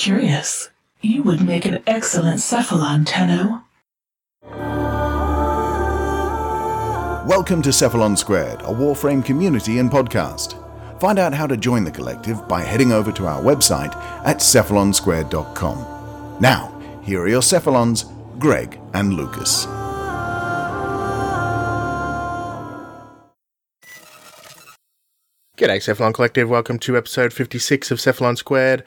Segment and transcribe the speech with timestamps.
[0.00, 0.70] Curious.
[1.02, 3.64] You would make an excellent cephalon, Tenno.
[7.28, 10.54] Welcome to Cephalon Squared, a Warframe community and podcast.
[11.02, 13.94] Find out how to join the collective by heading over to our website
[14.24, 16.38] at cephalonsquared.com.
[16.40, 19.66] Now, here are your Cephalons, Greg and Lucas.
[25.58, 26.48] G'day, Cephalon Collective.
[26.48, 28.82] Welcome to episode 56 of Cephalon Squared.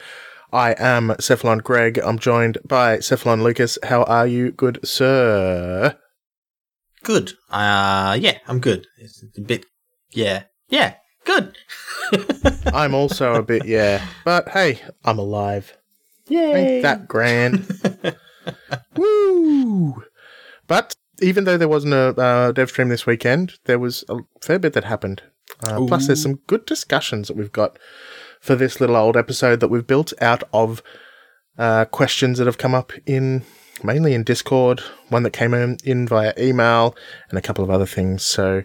[0.54, 1.98] I am Cephalon Greg.
[1.98, 3.80] I'm joined by Cephalon Lucas.
[3.82, 5.98] How are you, good sir?
[7.02, 7.34] Good.
[7.50, 8.86] Uh, yeah, I'm good.
[9.00, 9.66] It's a bit,
[10.12, 10.94] yeah, yeah,
[11.26, 11.58] good.
[12.68, 14.06] I'm also a bit, yeah.
[14.26, 15.76] But hey, I'm alive.
[16.28, 16.76] Yay.
[16.76, 17.68] Ain't that grand?
[18.96, 20.04] Woo!
[20.68, 24.60] But even though there wasn't a uh, dev stream this weekend, there was a fair
[24.60, 25.24] bit that happened.
[25.66, 27.80] Uh, plus, there's some good discussions that we've got
[28.44, 30.84] for this little old episode that we've built out of
[31.58, 33.42] uh, questions that have come up in
[33.82, 36.94] mainly in Discord, one that came in, in via email,
[37.30, 38.26] and a couple of other things.
[38.26, 38.64] So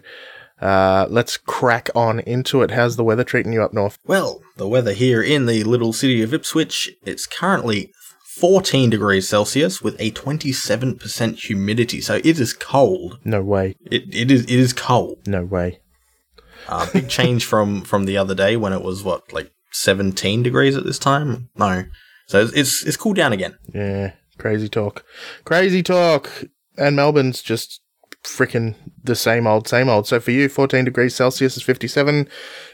[0.61, 2.71] uh, let's crack on into it.
[2.71, 3.97] How's the weather treating you up north?
[4.05, 7.93] Well, the weather here in the little city of Ipswich, it's currently
[8.35, 12.01] 14 degrees Celsius with a 27% humidity.
[12.01, 13.19] So it is cold.
[13.23, 13.75] No way.
[13.89, 15.25] It, it is, it is cold.
[15.25, 15.79] No way.
[16.67, 20.75] Uh, big change from, from the other day when it was what, like 17 degrees
[20.77, 21.49] at this time?
[21.55, 21.85] No.
[22.27, 23.57] So it's, it's, it's cooled down again.
[23.73, 25.03] Yeah, crazy talk.
[25.45, 26.29] Crazy talk.
[26.77, 27.81] And Melbourne's just
[28.23, 30.05] freaking the same old, same old.
[30.07, 32.27] So for you, 14 degrees Celsius is 57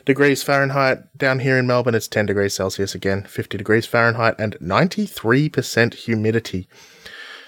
[0.06, 1.00] degrees Fahrenheit.
[1.18, 6.68] Down here in Melbourne, it's 10 degrees Celsius again, 50 degrees Fahrenheit, and 93% humidity.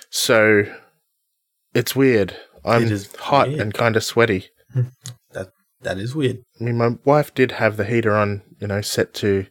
[0.10, 0.64] So
[1.74, 2.36] it's weird.
[2.64, 3.60] I'm It hot weird.
[3.62, 4.48] and kind of sweaty.
[5.82, 6.40] That, is weird.
[6.60, 9.46] I mean, my wife did have the heater on, you know, set to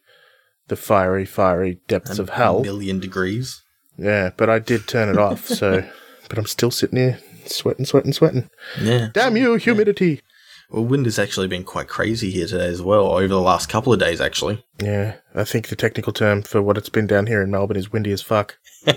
[0.69, 2.63] the fiery, fiery depths of hell.
[2.63, 3.63] Million degrees.
[3.97, 5.47] Yeah, but I did turn it off.
[5.47, 5.89] So,
[6.29, 8.51] but I'm still sitting here sweating, sweating, sweating.
[8.81, 9.09] Yeah.
[9.13, 10.21] Damn you, humidity.
[10.69, 13.93] Well, wind has actually been quite crazy here today as well, over the last couple
[13.93, 14.65] of days, actually.
[14.83, 17.93] Yeah, I think the technical term for what it's been down here in Melbourne is
[17.93, 18.59] windy as fuck.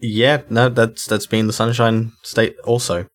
[0.00, 3.08] Yeah, no, that's that's been the sunshine state also.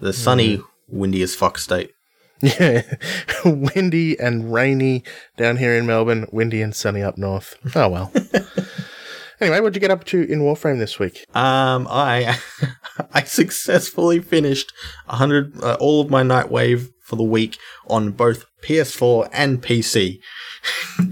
[0.00, 1.92] The sunny, windy as fuck state.
[2.42, 2.82] Yeah,
[3.44, 5.04] windy and rainy
[5.36, 7.56] down here in Melbourne, windy and sunny up north.
[7.76, 8.12] Oh well.
[9.40, 11.24] anyway, what'd you get up to in Warframe this week?
[11.36, 12.36] Um, I
[13.14, 14.72] I successfully finished
[15.06, 20.18] 100 uh, all of my Nightwave for the week on both PS4 and PC.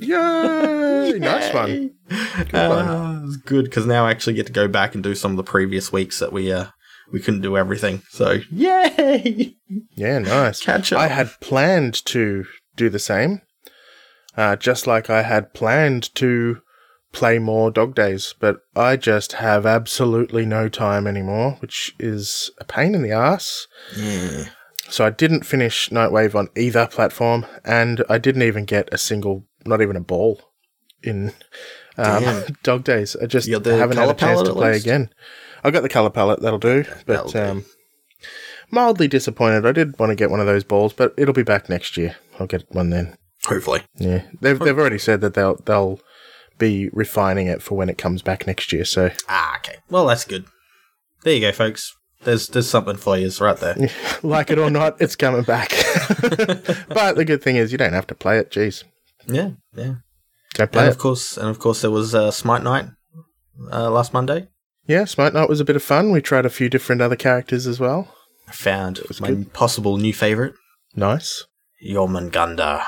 [0.00, 1.18] Yay!
[1.18, 1.92] Nice one.
[2.08, 2.88] Good one.
[2.88, 5.36] Uh, it's good because now I actually get to go back and do some of
[5.36, 6.66] the previous weeks that we uh
[7.12, 8.02] we couldn't do everything.
[8.10, 9.54] So yay!
[9.94, 10.60] Yeah, nice.
[10.60, 11.00] Catch up.
[11.00, 12.44] I had planned to
[12.76, 13.42] do the same,
[14.36, 16.62] uh, just like I had planned to
[17.12, 22.64] play more Dog Days, but I just have absolutely no time anymore, which is a
[22.64, 23.66] pain in the ass.
[23.96, 24.46] Yeah.
[24.88, 29.46] So I didn't finish Nightwave on either platform, and I didn't even get a single,
[29.64, 30.40] not even a ball
[31.02, 31.32] in
[31.96, 33.16] um, Dog Days.
[33.20, 35.10] I just You got the haven't had a chance to play again.
[35.64, 36.84] I got the color palette, that'll do.
[37.06, 37.38] But That'll do.
[37.38, 37.64] um,
[38.70, 39.66] mildly disappointed.
[39.66, 42.16] I did want to get one of those balls, but it'll be back next year.
[42.38, 43.16] I'll get one then.
[43.46, 43.82] Hopefully.
[43.96, 46.00] Yeah, they've they've already said that they'll they'll
[46.58, 48.84] be refining it for when it comes back next year.
[48.84, 49.76] So Ah, okay.
[49.88, 50.44] Well, that's good.
[51.24, 51.94] There you go, folks.
[52.24, 53.76] There's there's something for you right there.
[54.22, 55.70] like it or not, it's coming back.
[56.88, 58.50] but the good thing is you don't have to play it.
[58.50, 58.84] Jeez,
[59.26, 59.94] yeah, yeah.
[60.54, 60.92] don't play And it.
[60.92, 62.86] of course, and of course, there was uh, Smite Night
[63.72, 64.48] uh, last Monday.
[64.90, 66.10] Yeah, Smite Night was a bit of fun.
[66.10, 68.12] We tried a few different other characters as well.
[68.48, 69.52] I found my good.
[69.52, 70.54] possible new favorite,
[70.96, 71.44] Nice.
[71.86, 72.84] Jormungandr.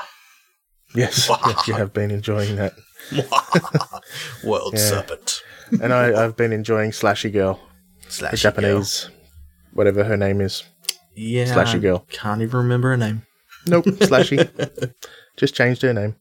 [0.93, 2.73] Yes, yes, you have been enjoying that,
[4.43, 4.79] World Yeah.
[4.79, 5.41] Serpent.
[5.81, 7.57] and I, I've been enjoying Slashy Girl,
[8.09, 9.09] Slash the Japanese,
[9.71, 10.61] whatever her name is.
[11.15, 11.45] Yeah.
[11.55, 12.05] Slashy girl.
[12.09, 13.21] Can't even remember her name.
[13.65, 14.93] Nope, Slashy.
[15.37, 16.17] Just changed her name.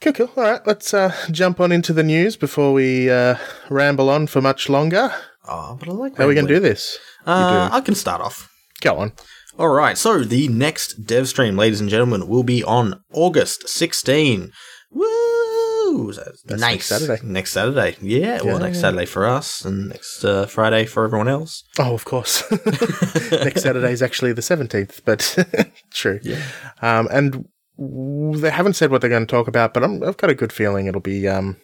[0.00, 0.30] Cool, cool.
[0.36, 3.36] All right, let's uh, jump on into the news before we uh,
[3.68, 5.12] ramble on for much longer.
[5.46, 6.98] Oh, but I like How are we going to do this?
[7.26, 7.74] Uh, do.
[7.74, 8.48] I can start off.
[8.80, 9.12] Go on.
[9.58, 14.52] All right, so the next dev stream, ladies and gentlemen, will be on August 16.
[14.90, 16.12] Woo!
[16.14, 16.60] That's nice.
[16.60, 17.20] next Saturday.
[17.22, 17.96] Next Saturday.
[18.00, 18.66] Yeah, well, Yeah.
[18.66, 21.64] next Saturday for us and next uh, Friday for everyone else.
[21.78, 22.42] Oh, of course.
[23.32, 26.20] Next Saturday is actually the 17th, but true.
[26.22, 26.40] Yeah.
[26.80, 27.48] Um, and
[27.80, 30.52] they haven't said what they're going to talk about, but I'm, I've got a good
[30.52, 31.56] feeling it'll be um,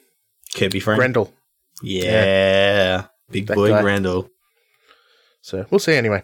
[0.54, 0.98] Kirby friend.
[0.98, 1.32] Grendel.
[1.82, 3.06] Yeah.
[3.30, 3.82] Big That boy guy.
[3.82, 4.30] Grendel.
[5.42, 6.22] So we'll see anyway.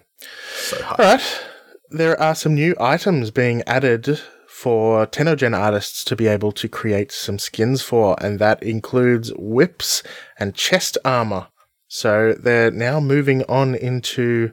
[0.55, 0.83] So.
[0.85, 1.45] All right.
[1.91, 4.19] There are some new items being added
[4.49, 10.03] for Tenogen artists to be able to create some skins for, and that includes whips
[10.39, 11.49] and chest armor.
[11.89, 14.53] So they're now moving on into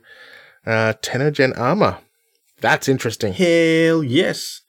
[0.65, 1.99] uh, Tenogen armor.
[2.59, 3.33] That's interesting.
[3.33, 4.61] Hell yes.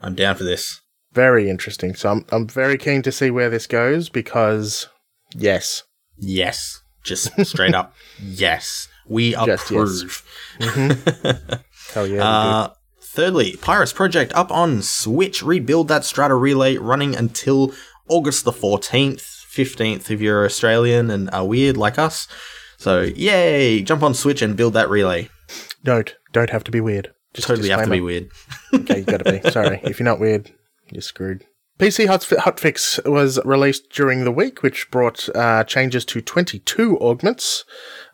[0.00, 0.80] I'm down for this.
[1.12, 1.94] Very interesting.
[1.94, 4.88] So I'm I'm very keen to see where this goes because
[5.34, 5.84] yes.
[6.18, 6.82] Yes.
[7.02, 7.94] Just straight up.
[8.20, 8.88] Yes.
[9.08, 10.02] We Just yes.
[10.60, 11.62] approve.
[11.94, 12.24] Hell yeah.
[12.24, 15.42] Uh, thirdly, Pyrus Project up on Switch.
[15.42, 17.72] Rebuild that Strata Relay running until
[18.08, 22.26] August the 14th, 15th if you're Australian and are weird like us.
[22.78, 23.80] So, yay!
[23.82, 25.28] Jump on Switch and build that relay.
[25.84, 27.12] don't don't have to be weird.
[27.36, 28.30] Just Totally have to be weird.
[28.72, 29.50] Okay, you gotta be.
[29.50, 29.78] Sorry.
[29.84, 30.50] If you're not weird,
[30.90, 31.44] you're screwed.
[31.78, 37.66] PC Hotfix was released during the week, which brought uh, changes to 22 augments.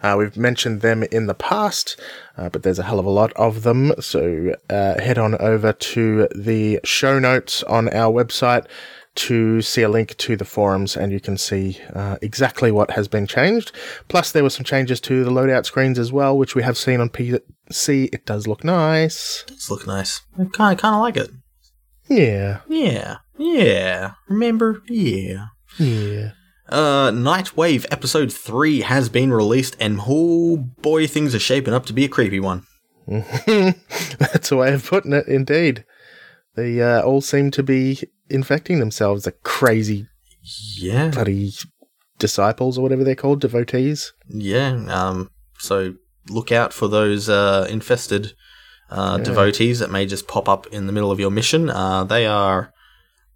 [0.02, 2.00] Uh, we've mentioned them in the past,
[2.36, 3.92] uh, but there's a hell of a lot of them.
[4.00, 8.66] So uh, head on over to the show notes on our website
[9.14, 13.08] to see a link to the forums and you can see uh, exactly what has
[13.08, 13.72] been changed.
[14.08, 17.00] Plus, there were some changes to the loadout screens as well, which we have seen
[17.00, 18.08] on PC.
[18.12, 19.44] It does look nice.
[19.48, 20.22] It's look nice.
[20.34, 21.30] I kind of, kind of like it.
[22.08, 22.60] Yeah.
[22.68, 23.18] Yeah.
[23.38, 24.12] Yeah.
[24.28, 24.82] Remember?
[24.88, 25.46] Yeah.
[25.78, 26.32] Yeah.
[26.68, 31.92] Uh, Nightwave episode 3 has been released, and oh boy, things are shaping up to
[31.92, 32.64] be a creepy one.
[33.06, 35.84] That's a way of putting it, indeed.
[36.54, 40.08] They uh, all seem to be infecting themselves, the crazy
[40.76, 41.08] Yeah.
[41.08, 41.52] bloody
[42.18, 44.12] disciples or whatever they're called, devotees.
[44.28, 44.84] Yeah.
[44.88, 45.94] Um, so
[46.28, 48.34] look out for those uh, infested
[48.90, 51.70] uh, devotees that may just pop up in the middle of your mission.
[51.70, 52.72] Uh, they are.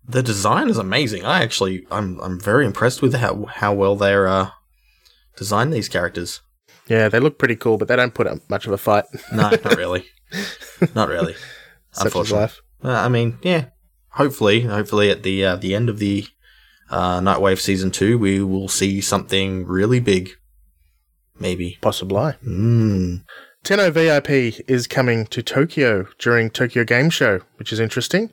[0.08, 1.24] The design is amazing.
[1.24, 4.50] I actually, I'm, I'm very impressed with how how well they're uh,
[5.36, 6.42] designed these characters.
[6.86, 9.06] Yeah, they look pretty cool, but they don't put up much of a fight.
[9.32, 10.04] No, not really.
[10.94, 11.34] not really.
[11.90, 12.40] Such is Unfortunately.
[12.42, 12.60] life.
[12.82, 13.66] Uh, I mean, yeah.
[14.10, 16.26] Hopefully, hopefully at the uh, the end of the
[16.90, 20.30] uh, Nightwave season two, we will see something really big.
[21.38, 21.78] Maybe.
[21.82, 22.32] Possibly.
[22.46, 23.24] Mm.
[23.62, 28.30] Tenno VIP is coming to Tokyo during Tokyo Game Show, which is interesting.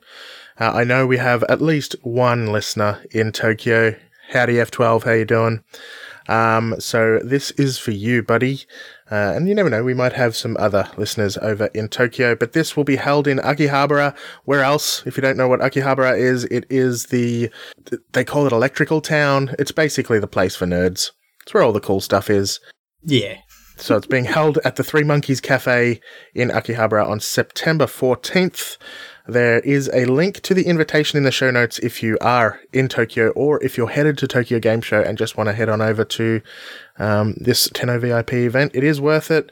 [0.58, 3.96] Uh, I know we have at least one listener in Tokyo.
[4.30, 5.64] Howdy F12, how you doing?
[6.28, 8.60] Um, so this is for you, buddy.
[9.10, 12.52] Uh, and you never know, we might have some other listeners over in Tokyo, but
[12.52, 14.16] this will be held in Akihabara.
[14.44, 15.06] Where else?
[15.06, 17.50] If you don't know what Akihabara is, it is the,
[18.12, 19.54] they call it Electrical Town.
[19.58, 21.10] It's basically the place for nerds.
[21.42, 22.60] It's where all the cool stuff is.
[23.02, 23.36] Yeah.
[23.76, 26.00] So it's being held at the Three Monkeys Cafe
[26.34, 28.78] in Akihabara on September 14th.
[29.26, 32.88] There is a link to the invitation in the show notes if you are in
[32.88, 35.80] Tokyo or if you're headed to Tokyo Game Show and just want to head on
[35.80, 36.42] over to
[36.98, 38.72] um, this Tenno VIP event.
[38.74, 39.50] It is worth it.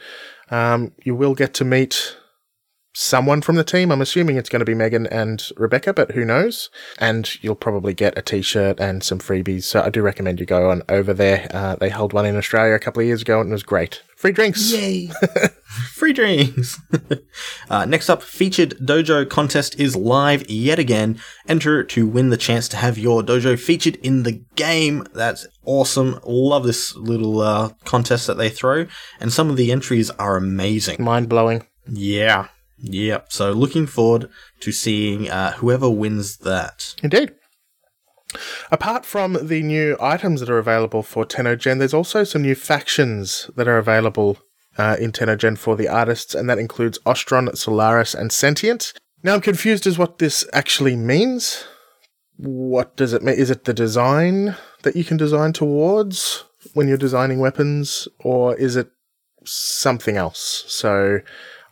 [0.51, 2.17] Um, you will get to meet
[2.95, 3.91] someone from the team.
[3.91, 6.69] I'm assuming it's going to be Megan and Rebecca, but who knows?
[6.99, 9.65] And you'll probably get a t-shirt and some freebies.
[9.65, 11.49] So I do recommend you go on over there.
[11.51, 14.03] Uh, they held one in Australia a couple of years ago and it was great.
[14.23, 14.71] Free drinks.
[14.71, 15.09] Yay!
[15.95, 16.79] Free drinks.
[17.69, 21.19] uh, next up, featured dojo contest is live yet again.
[21.49, 25.05] Enter to win the chance to have your dojo featured in the game.
[25.13, 26.21] That's awesome.
[26.23, 28.87] Love this little uh, contest that they throw,
[29.19, 31.03] and some of the entries are amazing.
[31.03, 31.67] Mind blowing.
[31.89, 32.47] Yeah,
[32.79, 33.23] yeah.
[33.29, 34.31] So looking forward
[34.61, 36.95] to seeing uh, whoever wins that.
[37.03, 37.33] Indeed.
[38.71, 43.51] Apart from the new items that are available for Tenogen, there's also some new factions
[43.57, 44.39] that are available
[44.79, 48.93] uh, in Tenogen for the artists, and that includes Ostron, Solaris, and Sentient.
[49.23, 51.65] Now I'm confused as what this actually means.
[52.37, 53.37] What does it mean?
[53.37, 58.77] Is it the design that you can design towards when you're designing weapons, or is
[58.77, 58.91] it
[59.45, 60.65] something else?
[60.67, 61.21] So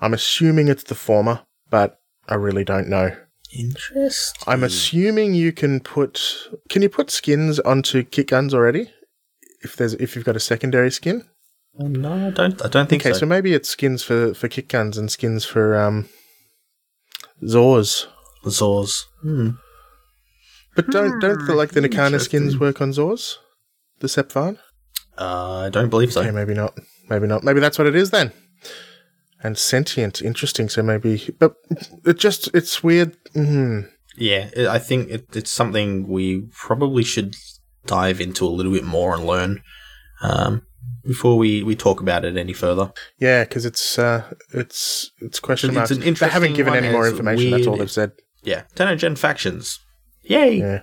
[0.01, 1.41] I'm assuming it's the former,
[1.71, 3.17] but I really don't know.
[3.53, 4.43] Interesting.
[4.47, 6.49] I'm assuming you can put.
[6.69, 8.91] Can you put skins onto kick guns already?
[9.63, 11.25] If there's if you've got a secondary skin.
[11.75, 12.65] No, I don't.
[12.65, 13.27] I don't think Okay, so so.
[13.27, 16.09] maybe it's skins for for kick guns and skins for um
[17.43, 18.07] Zaws.
[18.45, 19.05] Zaws.
[19.23, 19.51] Hmm.
[20.77, 23.37] But don't don't the, like the Nakana skins work on Zaws?
[23.99, 24.59] The Sepfahn?
[25.19, 26.21] Uh, I don't believe so.
[26.23, 26.79] Okay, maybe not.
[27.09, 27.43] Maybe not.
[27.45, 28.33] Maybe that's what it is then.
[29.43, 30.69] And sentient, interesting.
[30.69, 31.55] So maybe, but
[32.05, 33.17] it just it's weird.
[33.35, 37.35] Mm, Yeah, I think it, it's something we probably should
[37.87, 39.63] dive into a little bit more and learn
[40.23, 40.63] um,
[41.07, 42.93] before we, we talk about it any further.
[43.19, 47.51] yeah, because it's uh it's it's question an They haven't given any more information.
[47.51, 48.13] That's all they've said.
[48.43, 49.79] Yeah, Tenogen factions.
[50.23, 50.59] Yay!
[50.59, 50.81] Yeah.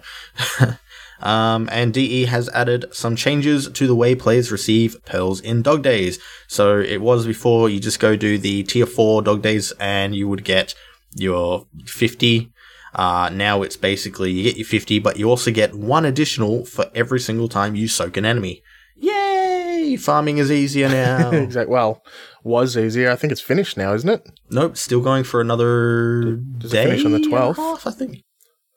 [1.19, 5.81] Um, and DE has added some changes to the way players receive pearls in dog
[5.83, 6.19] days.
[6.47, 10.27] So it was before you just go do the tier 4 dog days and you
[10.27, 10.75] would get
[11.15, 12.51] your 50
[12.93, 16.85] Uh, now it's basically you get your 50, but you also get one additional for
[16.95, 18.61] every single time you soak an enemy.
[18.95, 19.95] Yay!
[19.97, 21.31] Farming is easier now.
[21.31, 21.71] exactly.
[21.73, 22.01] Well,
[22.43, 23.11] was easier.
[23.11, 24.27] I think it's finished now, isn't it?
[24.49, 26.85] nope, still going for another Does it day.
[26.85, 27.55] finish on the 12th?
[27.57, 28.23] half, I think.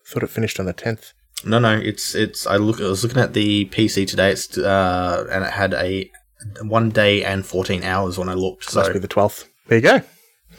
[0.06, 1.12] Thought it finished on the tenth.
[1.44, 2.46] No, no, it's it's.
[2.46, 2.80] I look.
[2.80, 4.30] I was looking at the PC today.
[4.32, 6.10] It's uh, and it had a
[6.62, 8.64] one day and fourteen hours when I looked.
[8.70, 9.48] So Must be the twelfth.
[9.68, 10.02] There you go.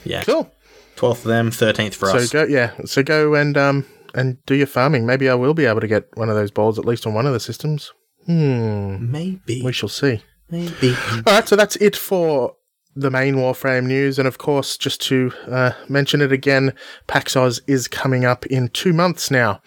[0.05, 0.51] yeah, Cool.
[0.95, 2.29] twelfth for them, thirteenth for so us.
[2.31, 2.71] go, yeah.
[2.85, 3.85] So go and um
[4.15, 5.05] and do your farming.
[5.05, 7.25] Maybe I will be able to get one of those balls at least on one
[7.27, 7.91] of the systems.
[8.25, 9.11] Hmm.
[9.11, 10.21] Maybe, We shall see.
[10.50, 10.95] maybe.
[11.11, 12.55] All right, so that's it for
[12.95, 16.73] the main Warframe news, and of course, just to uh, mention it again,
[17.07, 19.61] PAX Aus is coming up in two months now.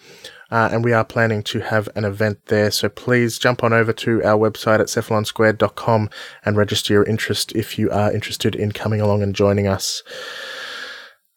[0.51, 2.71] Uh, and we are planning to have an event there.
[2.71, 6.09] So please jump on over to our website at cephalonsquared.com
[6.45, 10.03] and register your interest if you are interested in coming along and joining us.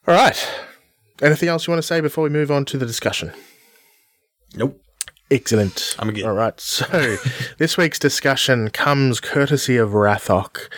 [0.07, 0.49] All right.
[1.21, 3.33] Anything else you want to say before we move on to the discussion?
[4.55, 4.81] Nope.
[5.31, 5.95] Excellent.
[5.99, 6.25] I'm good.
[6.25, 6.59] All right.
[6.59, 7.17] So
[7.59, 10.71] this week's discussion comes courtesy of Rathok.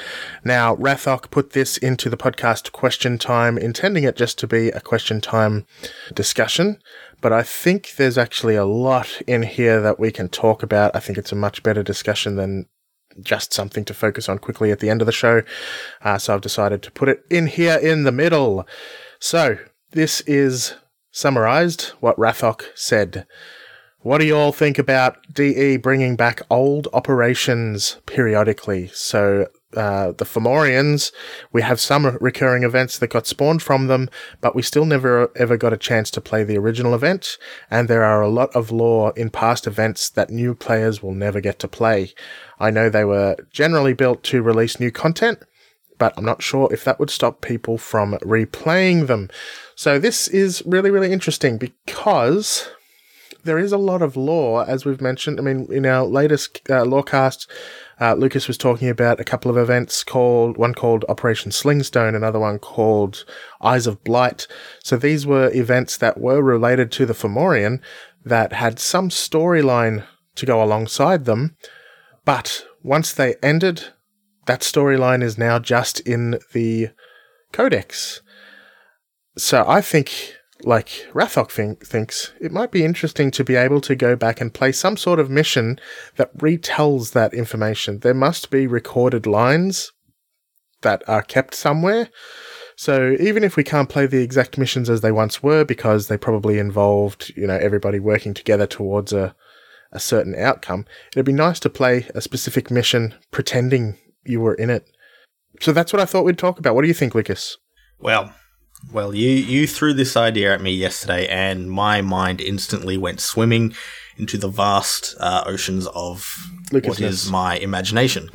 [0.43, 4.81] Now, Rathok put this into the podcast question time, intending it just to be a
[4.81, 5.67] question time
[6.15, 6.79] discussion.
[7.21, 10.97] But I think there's actually a lot in here that we can talk about.
[10.97, 12.67] I think it's a much better discussion than
[13.21, 15.43] just something to focus on quickly at the end of the show.
[16.03, 18.67] Uh, so I've decided to put it in here in the middle.
[19.19, 19.59] So
[19.91, 20.75] this is
[21.11, 23.27] summarized what Rathok said.
[24.03, 28.89] What do you all think about DE bringing back old operations periodically?
[28.95, 31.12] So, uh, the Fomorians,
[31.53, 34.11] we have some recurring events that got spawned from them,
[34.41, 37.39] but we still never ever got a chance to play the original event,
[37.71, 41.41] and there are a lot of lore in past events that new players will never
[41.41, 42.12] get to play.
[42.59, 45.39] I know they were generally built to release new content,
[45.99, 49.29] but I'm not sure if that would stop people from replaying them.
[49.77, 52.69] So this is really, really interesting because
[53.45, 55.39] there is a lot of lore, as we've mentioned.
[55.39, 57.47] I mean, in our latest uh, lorecast,
[58.01, 62.39] uh, Lucas was talking about a couple of events called one called Operation Slingstone, another
[62.39, 63.25] one called
[63.61, 64.47] Eyes of Blight.
[64.83, 67.81] So these were events that were related to the Fomorian
[68.25, 70.05] that had some storyline
[70.37, 71.57] to go alongside them,
[72.25, 73.89] but once they ended,
[74.47, 76.89] that storyline is now just in the
[77.53, 78.21] codex.
[79.37, 83.95] So I think, like Rathok think, thinks, it might be interesting to be able to
[83.95, 85.79] go back and play some sort of mission
[86.17, 88.00] that retells that information.
[88.00, 89.93] There must be recorded lines
[90.83, 92.09] that are kept somewhere.
[92.76, 96.17] So even if we can't play the exact missions as they once were, because they
[96.17, 99.35] probably involved, you know, everybody working together towards a,
[99.93, 104.71] a certain outcome, it'd be nice to play a specific mission pretending you were in
[104.71, 104.85] it.
[105.61, 106.75] So that's what I thought we'd talk about.
[106.75, 107.59] What do you think, Lucas?
[107.99, 108.35] Well,
[108.93, 113.75] well, you you threw this idea at me yesterday, and my mind instantly went swimming
[114.17, 116.27] into the vast uh, oceans of
[116.71, 118.29] what is my imagination.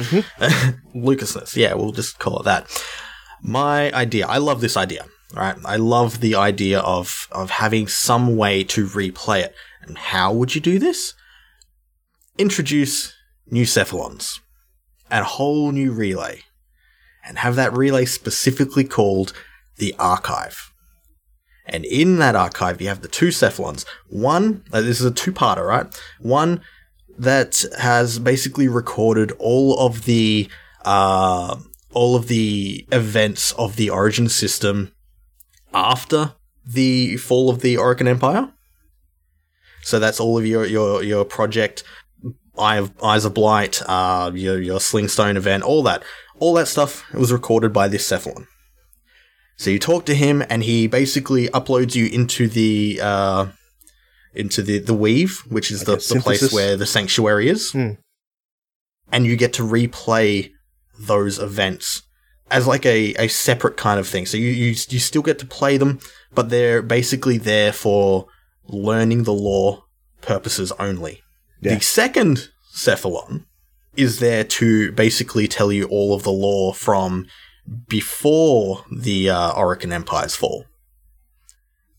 [0.96, 2.68] Lucasness, yeah, we'll just call it that.
[3.42, 5.06] My idea, I love this idea.
[5.34, 9.54] Right, I love the idea of of having some way to replay it.
[9.82, 11.14] And how would you do this?
[12.38, 13.14] Introduce
[13.48, 14.40] new cephalons
[15.12, 16.42] and a whole new relay,
[17.25, 19.34] and have that relay specifically called
[19.77, 20.72] the archive.
[21.65, 23.86] And in that archive, you have the two cephalons.
[24.08, 25.88] One, uh, this is a two-parter, right?
[26.20, 26.62] One
[27.17, 30.50] that has basically recorded all of the
[30.84, 31.58] uh,
[31.91, 34.91] all of the events of the Origin system
[35.74, 36.34] after
[36.65, 38.51] the fall of the Orokin Empire.
[39.82, 41.84] So that's all of your your your project,
[42.58, 46.03] Eye of, Eyes of Blight, uh, your your Slingstone event, all that,
[46.39, 48.48] all that stuff was recorded by this cephalon.
[49.58, 53.48] So you talk to him, and he basically uploads you into the uh,
[54.34, 57.92] into the the weave, which is the, the place where the sanctuary is, Hmm.
[59.12, 60.52] and you get to replay
[61.00, 62.02] those events
[62.52, 64.26] as like a, a separate kind of thing.
[64.26, 66.00] So you, you you still get to play them,
[66.34, 68.28] but they're basically there for
[68.68, 69.84] learning the lore
[70.22, 71.22] purposes only.
[71.62, 71.76] Yeah.
[71.76, 73.46] The second cephalon
[73.96, 77.26] is there to basically tell you all of the lore from
[77.88, 80.65] before the uh, Orokin Empire's fall.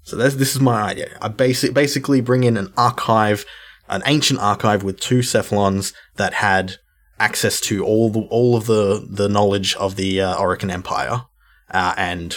[0.02, 1.18] So that's, this is my idea.
[1.20, 3.44] I basic, basically bring in an archive,
[3.88, 6.76] an ancient archive with two cephalons that had
[7.18, 11.22] access to all the all of the the knowledge of the uh, Orokin Empire
[11.70, 12.36] uh, and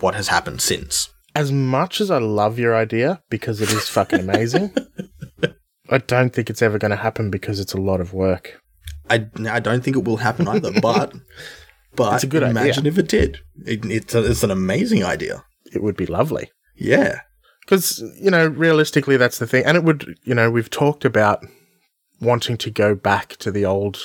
[0.00, 1.08] what has happened since.
[1.34, 4.74] As much as I love your idea because it is fucking amazing,
[5.90, 8.60] I don't think it's ever going to happen because it's a lot of work.
[9.08, 11.12] I, I don't think it will happen either, but
[11.96, 12.62] but It's a good idea.
[12.62, 13.38] imagine if it did.
[13.66, 15.44] It, it's a, it's an amazing idea.
[15.72, 16.50] It would be lovely.
[16.76, 17.20] Yeah.
[17.60, 21.44] because you know realistically that's the thing, and it would you know we've talked about
[22.20, 23.98] wanting to go back to the old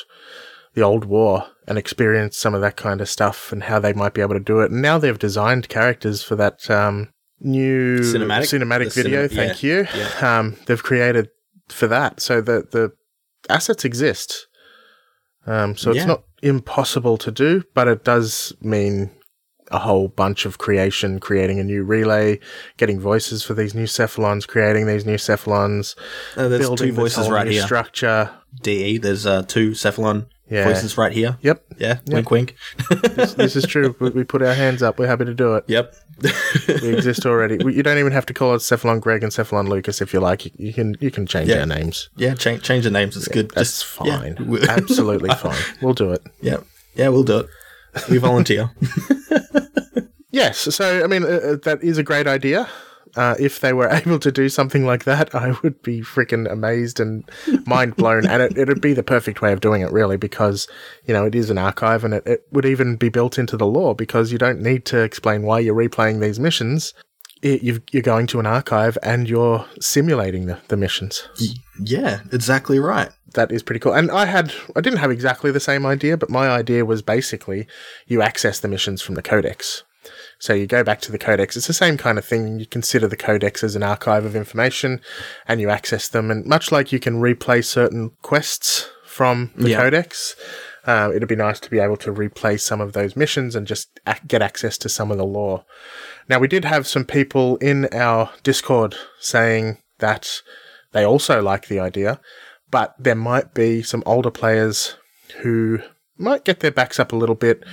[0.73, 4.13] the old war and experience some of that kind of stuff and how they might
[4.13, 4.71] be able to do it.
[4.71, 8.59] And now they've designed characters for that um, new Cinematic?
[8.59, 9.27] cinematic video.
[9.27, 9.87] thank you.
[10.21, 11.29] Um, they've created
[11.69, 12.91] for that, so the the
[13.49, 14.47] assets exist.
[15.47, 15.97] Um, so Yeah.
[16.01, 19.11] it's not impossible to do, but it does mean
[19.71, 22.39] a whole bunch of creation, creating a new relay,
[22.77, 25.95] getting voices for these new cephalons, creating these new cephalons,
[26.37, 27.63] Uh, there's building two voices right here.
[27.63, 28.29] structure.
[28.61, 30.65] DE, there's uh, two Cephalon Yeah.
[30.65, 31.37] voices right here.
[31.41, 32.55] Yep, Yeah, wink, wink.
[33.35, 33.95] this is true.
[33.99, 34.99] we, we put our hands up.
[34.99, 35.63] We're happy to do it.
[35.67, 35.95] Yep.
[36.81, 37.57] We exist already.
[37.57, 40.19] We, you don't even have to call it Cephalon Greg and Cephalon Lucas if you
[40.19, 40.45] like.
[40.45, 41.61] You, you can you can change Yeah.
[41.61, 42.09] our names.
[42.15, 43.17] yeah, change change the names.
[43.17, 43.49] It's good.
[43.51, 44.19] That's Just- yeah.
[44.19, 44.57] fine.
[44.69, 45.61] Absolutely fine.
[45.81, 46.21] We'll do it.
[46.41, 46.57] Yeah,
[46.95, 47.47] yeah, we'll do it.
[48.09, 48.71] We volunteer.
[50.31, 50.75] Yes.
[50.75, 52.67] So, I mean, uh, uh, that is a great idea.
[53.15, 56.99] Uh, if they were able to do something like that, I would be freaking amazed
[56.99, 57.29] and
[57.65, 58.27] mind blown.
[58.27, 60.67] and it, it'd be the perfect way of doing it, really, because,
[61.05, 63.67] you know, it is an archive and it, it would even be built into the
[63.67, 66.93] lore because you don't need to explain why you're replaying these missions.
[67.41, 71.27] It, you've, you're going to an archive and you're simulating the, the missions.
[71.79, 73.09] yeah, exactly right.
[73.33, 73.93] That is pretty cool.
[73.93, 77.67] And I had, I didn't have exactly the same idea, but my idea was basically
[78.07, 79.83] you access the missions from the codex.
[80.45, 81.57] So you go back to the codex.
[81.57, 82.59] It's the same kind of thing.
[82.59, 85.01] You consider the codex as an archive of information
[85.47, 86.29] and you access them.
[86.29, 89.77] And much like you can replay certain quests from the Yeah.
[89.81, 90.35] codex,
[90.85, 93.99] uh, it'd be nice to be able to replay some of those missions and just
[94.05, 95.65] ac- get access to some of the lore.
[96.29, 100.43] Now, we did have some people in our Discord saying that
[100.91, 102.19] they also like the idea,
[102.69, 104.93] but there might be some older players
[105.37, 105.79] who
[106.19, 107.63] might get their backs up a little bit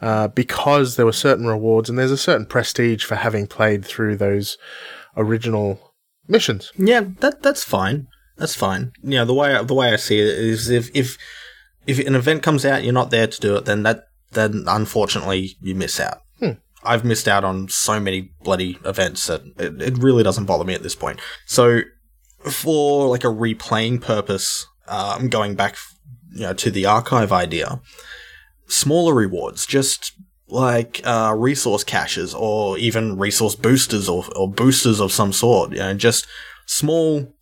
[0.00, 4.16] uh, because there were certain rewards and there's a certain prestige for having played through
[4.16, 4.58] those
[5.16, 5.94] original
[6.28, 6.72] missions.
[6.76, 8.08] Yeah, that that's fine.
[8.36, 8.92] That's fine.
[9.02, 11.16] You know, the way the way I see it is if if
[11.86, 15.56] if an event comes out, you're not there to do it, then that then unfortunately
[15.60, 16.18] you miss out.
[16.86, 20.74] I've missed out on so many bloody events that it, it really doesn't bother me
[20.74, 21.20] at this point.
[21.44, 21.80] So,
[22.50, 25.76] for like a replaying purpose, uh, I'm going back,
[26.32, 27.80] you know, to the archive idea.
[28.68, 30.12] Smaller rewards, just
[30.48, 35.72] like uh, resource caches or even resource boosters or, or boosters of some sort.
[35.72, 36.26] You know, just
[36.66, 37.32] small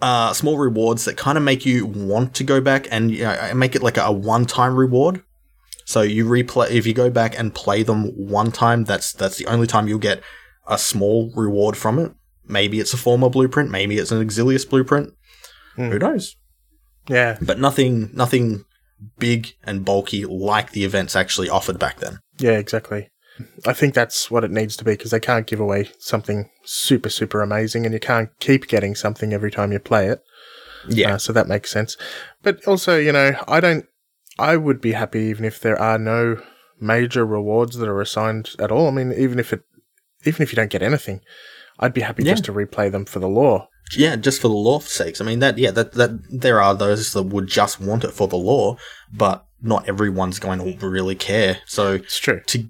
[0.00, 3.52] uh, small rewards that kind of make you want to go back and you know,
[3.54, 5.22] make it like a, one time reward.
[5.84, 9.46] So you replay if you go back and play them one time, that's that's the
[9.46, 10.22] only time you'll get
[10.66, 12.12] a small reward from it.
[12.46, 15.14] Maybe it's a former blueprint, maybe it's an Exilus blueprint.
[15.76, 16.36] Who knows?
[17.08, 18.64] Yeah, But nothing nothing
[19.18, 22.18] big and bulky like the events actually offered back then.
[22.38, 23.08] yeah, exactly.
[23.66, 27.08] I think that's what it needs to be because they can't give away something super,
[27.08, 30.20] super amazing and you can't keep getting something every time you play it.
[30.88, 31.14] Yeah.
[31.14, 31.96] Uh, so that makes sense.
[32.42, 33.86] But also, you know, I don't,
[34.38, 36.42] I would be happy even if there are no
[36.78, 38.88] major rewards that are assigned at all.
[38.88, 39.62] I mean, even if it,
[40.26, 41.20] even if you don't get anything,
[41.78, 42.32] I'd be happy Yeah.
[42.32, 43.66] just to replay them for the lore.
[43.96, 45.20] Yeah, just for the lore sakes.
[45.20, 48.26] I mean that yeah, that that there are those that would just want it for
[48.28, 48.76] the lore,
[49.12, 51.58] but not everyone's going to really care.
[51.66, 52.40] So It's true.
[52.46, 52.68] to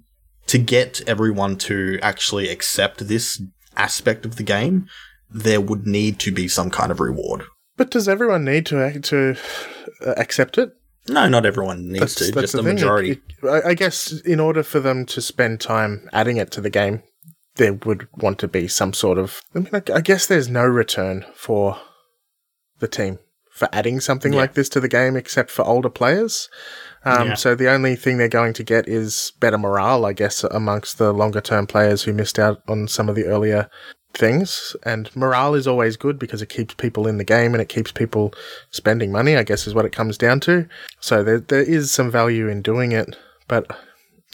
[0.48, 3.40] to get everyone to actually accept this
[3.76, 4.86] aspect of the game,
[5.30, 7.44] there would need to be some kind of reward.
[7.76, 9.36] But does everyone need to to
[10.04, 10.72] uh, accept it?
[11.08, 12.30] No, not everyone needs to.
[12.32, 12.58] Just the.
[12.60, 13.10] It- majority.
[13.12, 16.70] it- I I guess in order for them to spend time adding it to the
[16.70, 17.02] game,
[17.56, 19.40] there would want to be some sort of.
[19.54, 21.78] I mean, I, I guess there's no return for
[22.78, 23.18] the team
[23.50, 24.40] for adding something Yeah.
[24.40, 26.48] like this to the game, except for older players.
[27.04, 27.34] Um, Yeah.
[27.34, 31.12] So the only thing they're going to get is better morale, I guess, amongst the
[31.12, 33.68] longer term players who missed out on some of the earlier
[34.14, 34.74] things.
[34.84, 37.92] And morale is always good because it keeps people in the game and it keeps
[37.92, 38.32] people
[38.70, 40.66] spending money, I guess is what it comes down to.
[41.00, 43.16] So there, there is some value in doing it.
[43.48, 43.70] But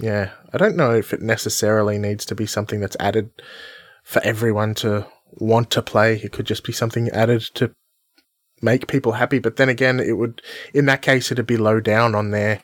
[0.00, 3.30] yeah, I don't know if it necessarily needs to be something that's added
[4.04, 6.16] for everyone to want to play.
[6.22, 7.72] It could just be something added to
[8.62, 9.38] make people happy.
[9.38, 12.62] But then again, it would, in that case, it'd be low down on their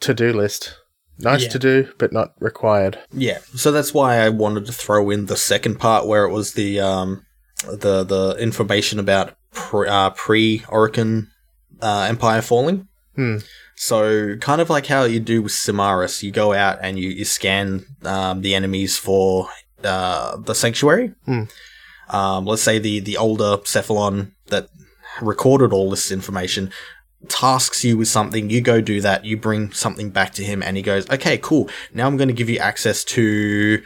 [0.00, 0.76] to do list.
[1.20, 1.48] Nice Yeah.
[1.48, 2.98] to do, but not required.
[3.12, 6.52] Yeah, so that's why I wanted to throw in the second part where it was
[6.52, 7.24] the um
[7.66, 11.26] the the information about pre, uh, pre Orokin
[11.82, 12.86] uh, Empire falling.
[13.16, 13.38] Hmm.
[13.78, 17.24] So kind of like how you do with Simaris, you go out and you, you
[17.24, 19.48] scan um, the enemies for
[19.84, 21.14] uh, the sanctuary.
[21.24, 21.44] Hmm.
[22.10, 24.68] Um, let's say the the older Cephalon that
[25.20, 26.72] recorded all this information
[27.28, 30.76] tasks you with something, you go do that, you bring something back to him, and
[30.76, 31.68] he goes, okay, cool.
[31.92, 33.82] Now I'm going to give you access to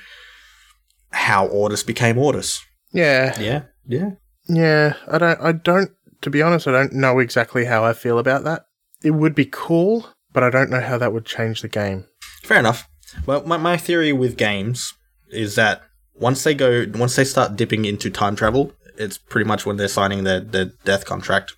[1.11, 2.61] how Ordis became Ordis.
[2.93, 4.11] Yeah, Yeah, yeah.
[4.49, 4.95] yeah.
[5.09, 5.41] I don't.
[5.41, 5.91] I don't.
[6.23, 8.67] To be honest, I don't know exactly how I feel about that.
[9.05, 12.07] It would be cool, but I don't know how that would change the game.
[12.43, 12.89] Fair enough.
[13.27, 14.95] Well, my, my theory with games
[15.31, 15.83] is that
[16.15, 19.89] once they go, once they start dipping into time travel, it's pretty much when they're
[19.89, 21.55] signing their, their death contract.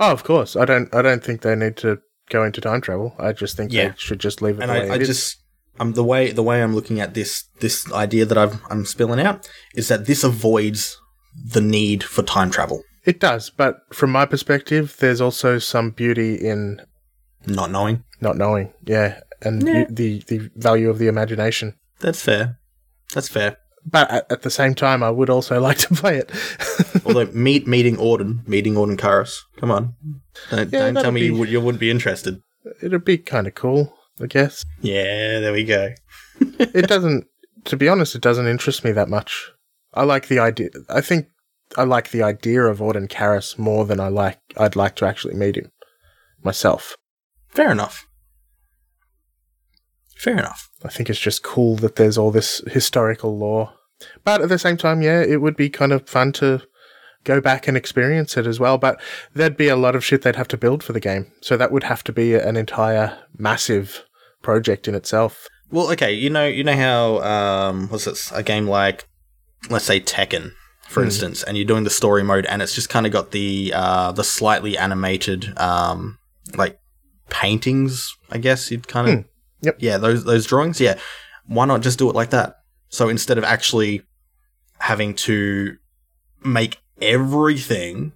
[0.00, 0.56] Oh, of course.
[0.56, 0.92] I don't.
[0.94, 1.98] I don't think they need to
[2.30, 3.14] go into time travel.
[3.18, 3.88] I just think Yeah.
[3.88, 5.36] they should just leave it And the way I, I just,
[5.78, 9.20] um, the way the way I'm looking at this this idea that I've, I'm spilling
[9.20, 10.96] out is that this avoids
[11.52, 16.34] the need for time travel, It does, but from my perspective, there's also some beauty
[16.34, 16.80] in
[17.46, 18.02] not knowing.
[18.20, 18.72] not knowing.
[18.84, 19.78] Yeah, and Yeah.
[19.80, 21.74] you- the the value of the imagination.
[22.00, 22.58] That's fair.
[23.14, 23.56] That's fair.
[23.88, 26.30] But at, at the same time, I would also like to play it.
[27.06, 29.38] Although meet meeting Auden, meeting Auden Karis.
[29.58, 29.94] Come on,
[30.50, 32.40] don't, Yeah, don't tell me be- you, would, you wouldn't be interested.
[32.82, 34.64] It'd be kind of cool, I guess.
[34.82, 35.94] Yeah, there we go.
[36.40, 37.26] It doesn't.
[37.66, 39.52] to be honest, it doesn't interest me that much.
[39.94, 40.70] I like the idea.
[40.90, 41.28] I think
[41.76, 44.38] I like the idea of Auden Karras more than I like.
[44.56, 45.70] I'd like to actually meet him
[46.42, 46.96] myself.
[47.48, 48.06] Fair enough.
[50.16, 50.70] Fair enough.
[50.84, 53.72] I think it's just cool that there's all this historical lore.
[54.24, 56.62] But at the same time, yeah, it would be kind of fun to
[57.24, 58.78] go back and experience it as well.
[58.78, 59.00] But
[59.34, 61.32] there'd be a lot of shit they'd have to build for the game.
[61.42, 64.04] So that would have to be an entire massive
[64.42, 65.46] project in itself.
[65.70, 68.30] Well, okay, you know, you know how um, what's it?
[68.32, 69.08] A game like,
[69.68, 70.52] let's say Tekken,
[70.88, 73.72] for instance, and you're doing the story mode, and it's just kind of got the
[73.74, 76.18] uh, the slightly animated um,
[76.56, 76.78] like
[77.28, 78.16] paintings.
[78.30, 79.24] I guess you'd kind of,
[79.62, 79.76] Yep.
[79.80, 80.80] yeah, those those drawings.
[80.80, 80.98] Yeah,
[81.46, 82.56] why not just do it like that?
[82.88, 84.02] So instead of actually
[84.78, 85.76] having to
[86.44, 88.12] make everything,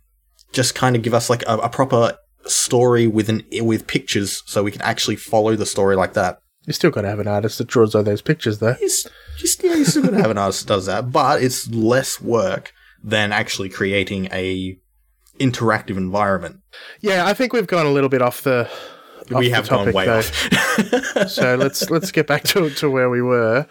[0.53, 4.63] just kind of give us like a, a proper story with an with pictures, so
[4.63, 6.39] we can actually follow the story like that.
[6.71, 8.77] You still got to have an artist that draws all those pictures, though.
[8.81, 9.05] It's
[9.37, 12.73] just yeah, you're still gonna have an artist that does that, but it's less work
[13.03, 14.79] than actually creating a
[15.41, 16.61] interactive environment.
[17.01, 18.69] Yeah, I think we've gone a little bit off the.
[18.71, 20.19] off we the have gone topic, way though.
[20.19, 21.29] off.
[21.29, 23.67] so let's let's get back to to where we were.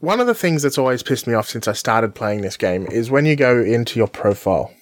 [0.00, 2.86] One of the things that's always pissed me off since I started playing this game
[2.90, 4.74] is when you go into your profile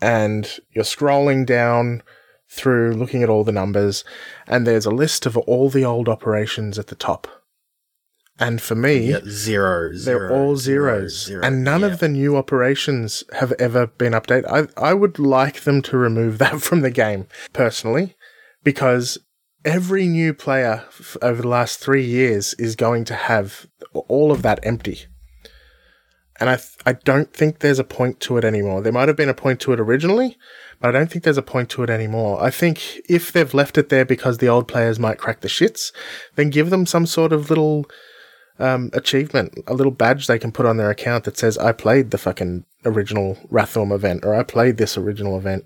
[0.00, 2.04] and you're scrolling down
[2.50, 4.04] through looking at all the numbers
[4.46, 7.28] and there's a list of all the old operations at the top.
[8.38, 11.44] And for me, yeah, zero, they're all zeros, zero.
[11.44, 11.88] and none Yeah.
[11.88, 14.46] of the new operations have ever been updated.
[14.78, 18.16] I I would like them to remove that from the game personally,
[18.64, 19.18] because
[19.62, 23.66] every new player f- over the last three years is going to have
[24.08, 25.00] all of that empty.
[26.40, 28.80] And I th- I don't think there's a point to it anymore.
[28.80, 30.38] There might have been a point to it originally,
[30.80, 32.42] but I don't think there's a point to it anymore.
[32.42, 35.92] I think if they've left it there because the old players might crack the shits,
[36.36, 37.84] then give them some sort of little
[38.58, 42.10] um, achievement, a little badge they can put on their account that says, I played
[42.10, 45.64] the fucking original Rathorm event, or I played this original event.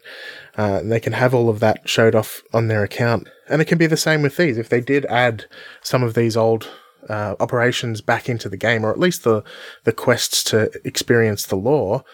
[0.57, 3.29] Uh, and they can have all of that showed off on their account.
[3.49, 4.59] And it can be the same with these.
[4.59, 5.47] If they did add
[5.83, 6.69] some of these old
[7.09, 9.43] uh, operations back into the game, or at least the,
[9.85, 12.05] the quests to experience the lore,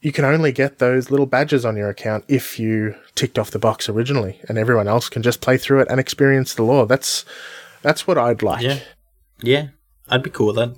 [0.00, 3.58] you can only get those little badges on your account if you ticked off the
[3.58, 6.86] box originally, and everyone else can just play through it and experience the lore.
[6.86, 7.24] That's
[7.82, 8.62] that's what I'd like.
[8.62, 8.78] Yeah,
[9.42, 9.68] yeah,
[10.08, 10.76] I'd be cool with that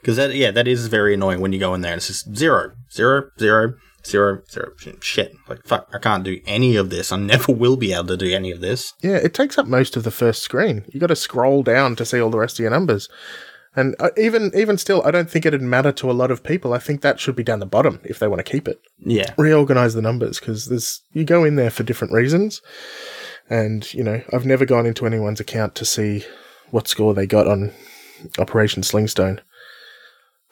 [0.00, 2.34] because that yeah, that is very annoying when you go in there and it's just
[2.36, 3.74] zero, zero, zero,
[4.06, 4.72] zero, zero.
[5.00, 7.10] Shit, like fuck, I can't do any of this.
[7.10, 8.94] I never will be able to do any of this.
[9.02, 10.84] Yeah, it takes up most of the first screen.
[10.88, 13.08] You got to scroll down to see all the rest of your numbers.
[13.80, 16.74] And uh, even even still, I don't think it'd matter to a lot of people.
[16.74, 18.78] I think that should be down the bottom if they want to keep it.
[18.98, 22.60] Yeah, Reorganize the numbers because there's you go in there for different reasons.
[23.48, 26.24] And you know, I've never gone into anyone's account to see
[26.70, 27.72] what score they got on
[28.38, 29.40] Operation Slingstone.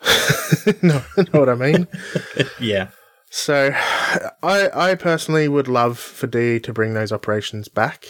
[0.83, 1.87] no, know what I mean?
[2.61, 2.89] yeah.
[3.29, 3.73] So,
[4.43, 8.07] I I personally would love for D to bring those operations back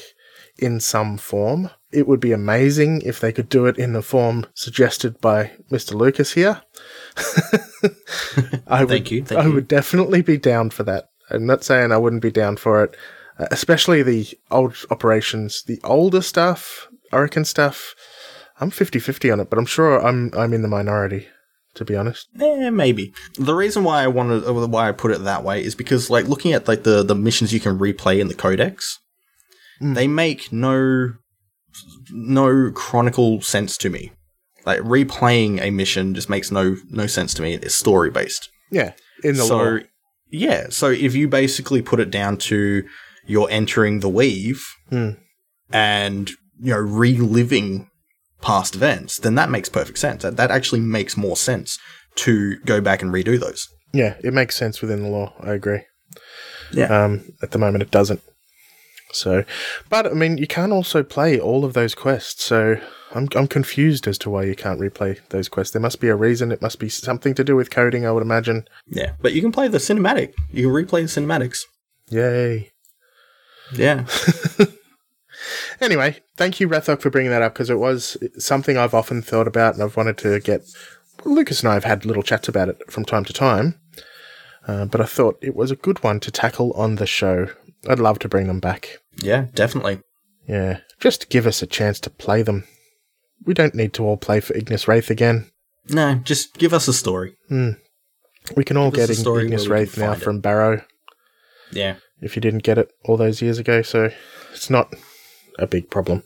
[0.57, 1.71] in some form.
[1.91, 5.95] It would be amazing if they could do it in the form suggested by Mr.
[5.95, 6.61] Lucas here.
[8.67, 9.53] I would, Thank you, thank I you.
[9.55, 11.07] would definitely be down for that.
[11.31, 12.97] I'm not saying I wouldn't be down for it,
[13.39, 17.95] uh, especially the old operations, the older stuff, Orokin stuff.
[18.61, 21.29] I'm 50-50 on it, but I'm sure I'm I'm in the minority,
[21.75, 22.29] to be honest.
[22.41, 23.13] Eh, maybe.
[23.39, 26.53] The reason why I wanted, why I put it that way, is because like looking
[26.53, 28.99] at like the the missions you can replay in the codex,
[29.81, 31.13] they make no
[32.11, 34.13] no chronicle sense to me.
[34.67, 37.55] Like replaying a mission just makes no no sense to me.
[37.55, 38.49] It's story based.
[38.71, 38.93] Yeah,
[39.25, 39.83] in the so lore.
[40.31, 42.85] yeah, so if you basically put it down to
[43.27, 45.11] you're entering the weave Hmm.
[45.73, 47.89] and you know reliving
[48.41, 50.23] past events, then that makes perfect sense.
[50.23, 51.79] That that actually makes more sense
[52.17, 53.69] to go back and redo those.
[53.95, 55.33] Yeah, it makes sense within the lore.
[55.41, 55.81] I agree.
[56.73, 56.87] Yeah.
[57.05, 58.21] Um, at the moment, it doesn't.
[59.13, 59.45] So,
[59.89, 62.45] but I mean, you can't also play all of those quests.
[62.45, 62.81] So
[63.15, 65.73] I'm I'm confused as to why you can't replay those quests.
[65.73, 66.53] There must be a reason.
[66.53, 68.07] It must be something to do with coding.
[68.07, 68.69] I would imagine.
[68.87, 69.13] Yeah.
[69.21, 70.35] But you can play the cinematic.
[70.53, 71.65] You can replay the cinematics.
[72.11, 72.73] Yay.
[73.75, 74.07] Yeah.
[75.81, 79.47] Anyway, thank you, Rethok, for bringing that up because it was something I've often thought
[79.47, 80.63] about and I've wanted to get.
[81.25, 83.79] Lucas and I have had little chats about it from time to time,
[84.67, 87.49] uh, but I thought it was a good one to tackle on the show.
[87.89, 88.99] I'd love to bring them back.
[89.23, 90.01] yeah, definitely.
[90.47, 92.65] Yeah, just give us a chance to play them.
[93.45, 95.51] We don't need to all play for Ignis Wraith again.
[95.91, 97.37] No, just give us a story.
[97.49, 97.71] Hmm.
[98.57, 100.21] We can all Give get Ignis Wraith now it.
[100.23, 100.83] from Baro
[101.71, 101.97] Yeah.
[102.21, 104.11] if you didn't get it all those years ago, so
[104.53, 104.95] it's not
[105.59, 106.23] a big problem.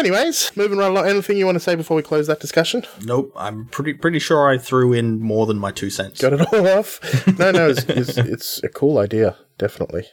[0.00, 1.06] Anyways, moving right along.
[1.06, 2.86] Anything you want to say before we close that discussion?
[3.02, 3.32] Nope.
[3.36, 6.22] I'm pretty pretty sure I threw in more than my two cents.
[6.22, 7.00] Got it all off?
[7.38, 10.06] No, no, it's, it's, it's a cool idea, definitely.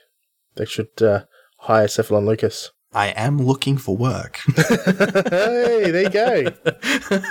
[0.58, 1.21] They should uh,
[1.60, 2.69] hire Cephalon Lucas.
[2.91, 4.41] I am looking for work.
[4.58, 6.52] hey, there you go.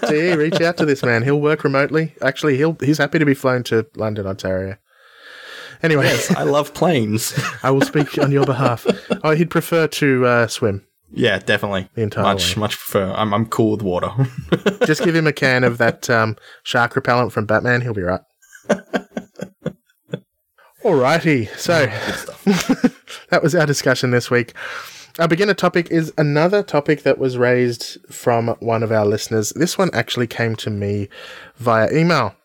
[0.08, 1.24] See, reach out to this man.
[1.24, 2.14] He'll work remotely.
[2.22, 4.78] Actually, he'll he's happy to be flown to London, Ontario.
[5.82, 7.38] Anyway, yes, I love planes.
[7.62, 8.86] I will speak on your behalf.
[9.22, 10.86] Oh, he'd prefer to uh, swim.
[11.16, 11.88] Yeah, definitely.
[11.94, 13.12] The entire much much prefer.
[13.12, 14.10] I'm I'm cool with water.
[14.86, 17.80] Just give him a can of that um, shark repellent from Batman.
[17.80, 18.20] He'll be right.
[20.84, 21.86] Alrighty, so
[23.30, 24.52] that was our discussion this week.
[25.18, 29.50] Our beginner topic is another topic that was raised from one of our listeners.
[29.56, 31.08] This one actually came to me
[31.56, 32.36] via email.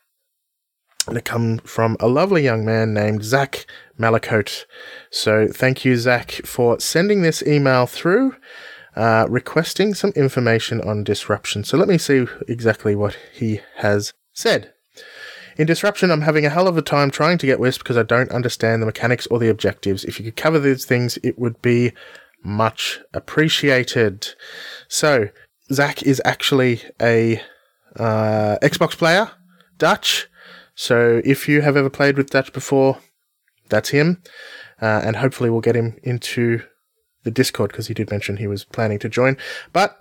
[1.08, 3.66] And it come from a lovely young man named Zach
[4.00, 4.66] Malakote.
[5.10, 8.36] So thank you, Zach, for sending this email through,
[8.96, 11.64] uh, requesting some information on disruption.
[11.64, 14.74] So let me see exactly what he has said.
[15.58, 18.04] In Disruption, I'm having a hell of a time trying to get Wisp because I
[18.04, 20.06] don't understand the mechanics or the objectives.
[20.06, 21.92] If you could cover these things, it would be
[22.44, 24.30] much appreciated.
[24.88, 25.30] So,
[25.72, 27.42] Zach is actually a
[27.98, 29.32] uh, Xbox player,
[29.78, 30.28] Dutch.
[30.82, 32.98] So, if you have ever played with Dutch before,
[33.70, 34.24] that's him.
[34.82, 36.64] Uh, and hopefully, we'll get him into
[37.24, 39.38] the Discord because he did mention he was planning to join.
[39.74, 39.96] But,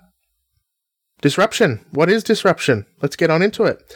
[1.21, 1.85] Disruption.
[1.90, 2.87] What is Disruption?
[3.03, 3.95] Let's get on into it.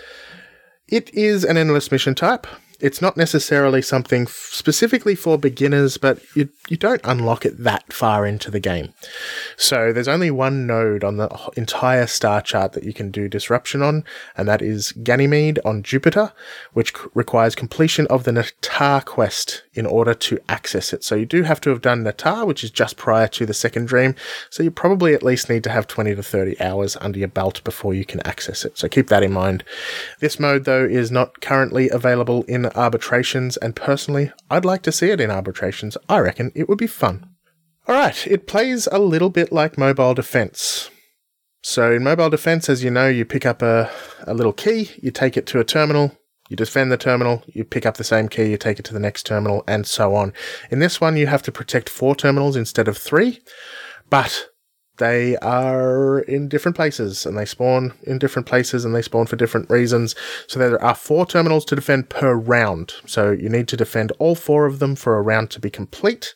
[0.86, 2.46] It is an endless mission type.
[2.80, 7.94] It's not necessarily something f- specifically for beginners, but you, you don't unlock it that
[7.94, 8.92] far into the game.
[9.56, 13.82] So there's only one node on the entire star chart that you can do disruption
[13.82, 14.04] on,
[14.36, 16.32] and that is Ganymede on Jupiter,
[16.72, 21.04] which c- requires completion of the Natah quest in order to access it.
[21.04, 23.86] So you do have to have done Natah, which is just prior to the second
[23.86, 24.14] dream.
[24.50, 27.62] So you probably at least need to have 20 to 30 hours under your belt
[27.64, 28.78] before you can access it.
[28.78, 29.64] So keep that in mind.
[30.20, 35.10] This mode, though, is not currently available in arbitrations, and personally, I'd like to see
[35.10, 35.96] it in arbitrations.
[36.08, 37.33] I reckon it would be fun.
[37.86, 40.90] Alright, it plays a little bit like mobile defense.
[41.62, 43.90] So in mobile defense, as you know, you pick up a,
[44.26, 46.16] a little key, you take it to a terminal,
[46.48, 49.00] you defend the terminal, you pick up the same key, you take it to the
[49.00, 50.32] next terminal, and so on.
[50.70, 53.40] In this one, you have to protect four terminals instead of three,
[54.08, 54.46] but
[54.96, 59.36] they are in different places and they spawn in different places and they spawn for
[59.36, 60.14] different reasons.
[60.46, 62.94] So there are four terminals to defend per round.
[63.04, 66.34] So you need to defend all four of them for a round to be complete.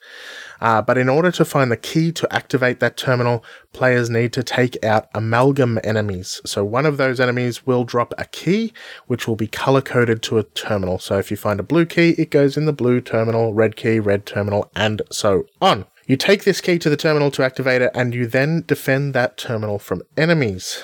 [0.60, 4.42] Uh, but in order to find the key to activate that terminal, players need to
[4.42, 6.40] take out amalgam enemies.
[6.44, 8.72] So one of those enemies will drop a key,
[9.06, 10.98] which will be color coded to a terminal.
[10.98, 14.00] So if you find a blue key, it goes in the blue terminal, red key,
[14.00, 15.86] red terminal, and so on.
[16.06, 19.36] You take this key to the terminal to activate it, and you then defend that
[19.36, 20.82] terminal from enemies.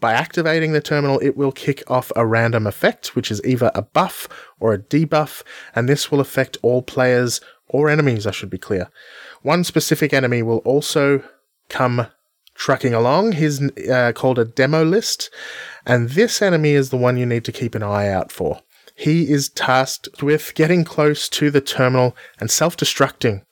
[0.00, 3.82] By activating the terminal, it will kick off a random effect, which is either a
[3.82, 4.28] buff
[4.60, 5.42] or a debuff,
[5.74, 8.90] and this will affect all players or enemies, I should be clear.
[9.42, 11.22] One specific enemy will also
[11.68, 12.06] come
[12.54, 13.32] trucking along.
[13.32, 15.28] He's uh, called a Demolyst,
[15.86, 18.60] and this enemy is the one you need to keep an eye out for.
[18.94, 23.42] He is tasked with getting close to the terminal and self destructing,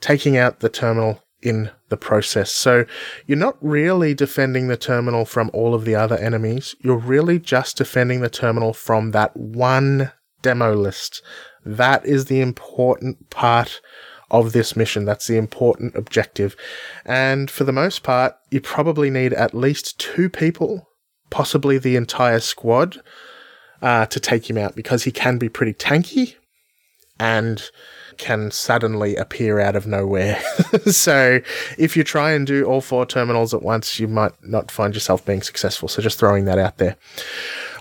[0.00, 2.52] taking out the terminal in the process.
[2.52, 2.84] So
[3.26, 6.74] you're not really defending the terminal from all of the other enemies.
[6.80, 11.20] You're really just defending the terminal from that one Demolyst.
[11.64, 13.80] That is the important part
[14.30, 15.04] of this mission.
[15.04, 16.56] That's the important objective.
[17.04, 20.88] And for the most part, you probably need at least two people,
[21.30, 23.00] possibly the entire squad,
[23.80, 26.34] uh, to take him out because he can be pretty tanky
[27.18, 27.70] and
[28.16, 30.40] can suddenly appear out of nowhere.
[30.86, 31.40] so
[31.78, 35.24] if you try and do all four terminals at once, you might not find yourself
[35.24, 35.88] being successful.
[35.88, 36.96] So just throwing that out there.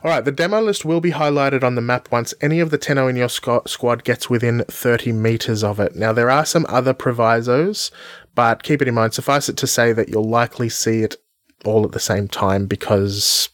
[0.08, 3.10] All right, the Demolyst will be highlighted on the map once any of the Tenno
[3.10, 5.98] in your squ- squad gets within 30 meters of it.
[5.98, 7.92] Now, there are some other provisos,
[8.34, 11.18] but keep it in mind, suffice it to say that you'll likely see it
[11.66, 13.50] all at the same time because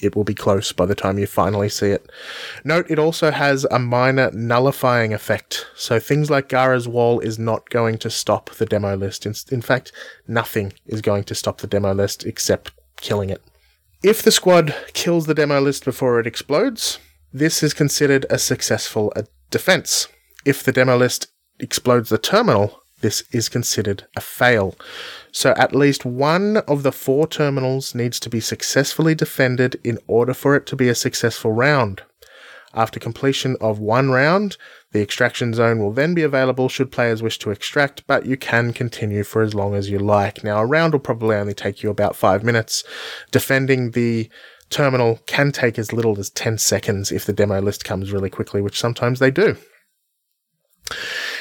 [0.00, 2.10] it will be close by the time you finally see it.
[2.64, 7.68] Note it also has a minor nullifying effect, so things like Gara's wall is not
[7.68, 9.26] going to stop the Demolyst.
[9.26, 9.92] In, in fact,
[10.26, 13.42] nothing is going to stop the Demolyst except killing it.
[14.02, 16.98] If the squad kills the Demolyst before it explodes,
[17.32, 20.08] this is considered a successful uh, defense.
[20.44, 21.28] If the Demolyst
[21.60, 24.74] explodes the terminal, this is considered a fail.
[25.30, 30.34] So at least one of the four terminals needs to be successfully defended in order
[30.34, 32.02] for it to be a successful round.
[32.74, 34.56] After completion of one round,
[34.92, 38.72] the extraction zone will then be available should players wish to extract, but you can
[38.72, 40.42] continue for as long as you like.
[40.42, 42.82] Now, a round will probably only take you about five minutes.
[43.30, 44.30] Defending the
[44.70, 48.80] terminal can take as little as 10 seconds if the Demolyst comes really quickly, which
[48.80, 49.56] sometimes they do.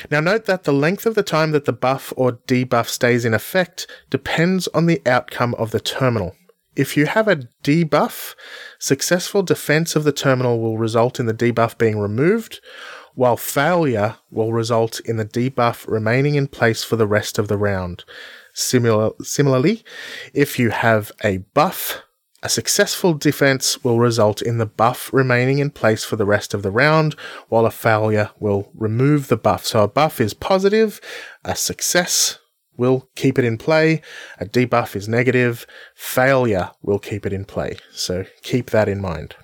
[0.10, 3.34] Now, note that the length of the time that the buff or debuff stays in
[3.34, 6.36] effect depends on the outcome of the terminal.
[6.76, 8.36] If you have a debuff,
[8.80, 12.62] successful defense of the terminal will result in the debuff being removed,
[13.14, 17.58] while failure will result in the debuff remaining in place for the rest of the
[17.58, 18.06] round.
[18.54, 19.84] Similar, similarly,
[20.34, 22.04] if you have a buff,
[22.44, 26.64] a successful defense will result in the buff remaining in place for the rest of
[26.64, 27.16] the round,
[27.50, 29.66] while a failure will remove the buff.
[29.66, 31.02] So a buff is positive,
[31.44, 32.40] a success
[32.82, 34.02] will keep it in play.
[34.40, 35.68] A debuff is negative.
[35.94, 37.78] Failure will keep it in play.
[37.92, 39.36] So keep that in mind.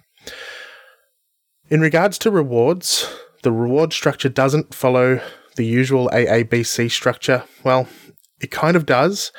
[1.69, 3.08] In regards to rewards,
[3.43, 5.21] the reward structure doesn't follow
[5.56, 7.43] the usual AABC structure.
[7.63, 7.88] Well,
[8.41, 9.32] it kind of does,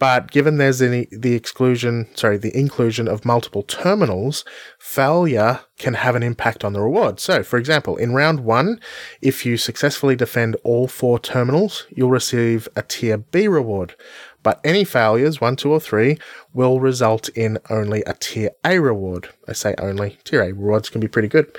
[0.00, 4.46] but given there's the, the exclusion, sorry, the inclusion of multiple terminals,
[4.78, 7.20] failure can have an impact on the reward.
[7.20, 8.80] So, for example, in round one,
[9.20, 13.94] if you successfully defend all four terminals, you'll receive a tier B reward.
[14.42, 16.16] But any failures, one, two, or three,
[16.54, 19.28] will result in only a tier A reward.
[19.46, 20.18] I say only.
[20.24, 21.54] Tier A rewards can be pretty good.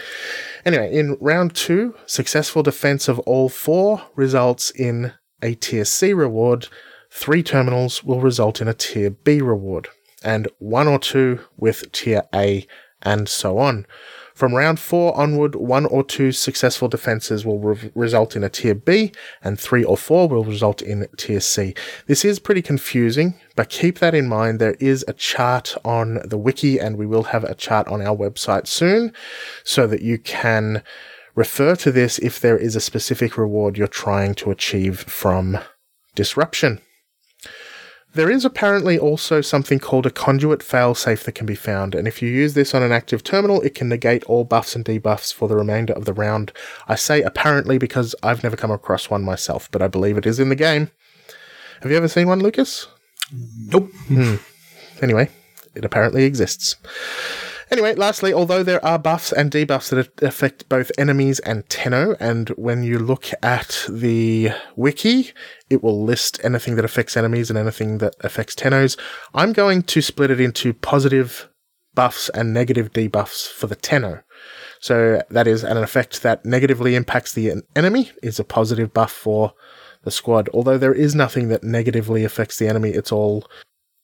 [0.65, 6.69] Anyway, in round two, successful defense of all four results in a tier C reward
[7.11, 9.89] three terminals will result in a tier B reward,
[10.23, 12.65] and one or two with tier A,
[13.01, 13.85] and so on.
[14.33, 18.73] From round four onward, one or two successful defenses will re- result in a tier
[18.73, 19.11] B,
[19.43, 21.75] and three or four will result in tier C.
[22.07, 24.59] This is pretty confusing, but keep that in mind.
[24.59, 28.15] There is a chart on the wiki, and we will have a chart on our
[28.15, 29.13] website soon,
[29.63, 30.81] so that you can
[31.35, 35.59] refer to this if there is a specific reward you're trying to achieve from
[36.15, 36.81] disruption.
[38.13, 42.21] There is apparently also something called a conduit failsafe that can be found, and if
[42.21, 45.47] you use this on an active terminal, it can negate all buffs and debuffs for
[45.47, 46.51] the remainder of the round.
[46.89, 50.39] I say apparently because I've never come across one myself, but I believe it is
[50.39, 50.91] in the game.
[51.81, 52.87] Have you ever seen one, Lucas?
[53.31, 53.89] Nope.
[54.07, 54.35] Hmm.
[55.01, 55.29] Anyway,
[55.73, 56.75] it apparently exists.
[57.71, 62.49] Anyway, lastly, although there are buffs and debuffs that affect both enemies and Tenno, and
[62.49, 65.31] when you look at the wiki,
[65.69, 68.99] it will list anything that affects enemies and anything that affects Tennos,
[69.33, 71.47] I'm going to split it into positive
[71.93, 74.21] buffs and negative debuffs for the Tenno.
[74.81, 79.53] So that is an effect that negatively impacts the enemy is a positive buff for
[80.03, 80.49] the squad.
[80.53, 83.47] Although there is nothing that negatively affects the enemy, it's all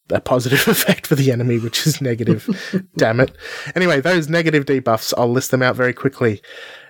[0.10, 2.48] a positive effect for the enemy, which is negative.
[2.98, 3.36] Damn it.
[3.76, 6.41] Anyway, those negative debuffs, I'll list them out very quickly.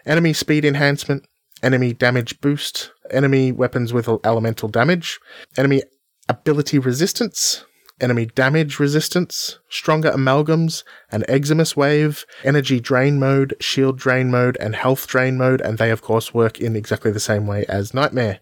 [0.05, 1.25] Enemy speed enhancement,
[1.63, 5.19] enemy damage boost, enemy weapons with elemental damage,
[5.57, 5.83] enemy
[6.29, 7.65] ability resistance,
[7.99, 14.75] enemy damage resistance, stronger amalgams, an Eximus wave, energy drain mode, shield drain mode, and
[14.75, 18.39] health drain mode, and they of course work in exactly the same way as Nightmare.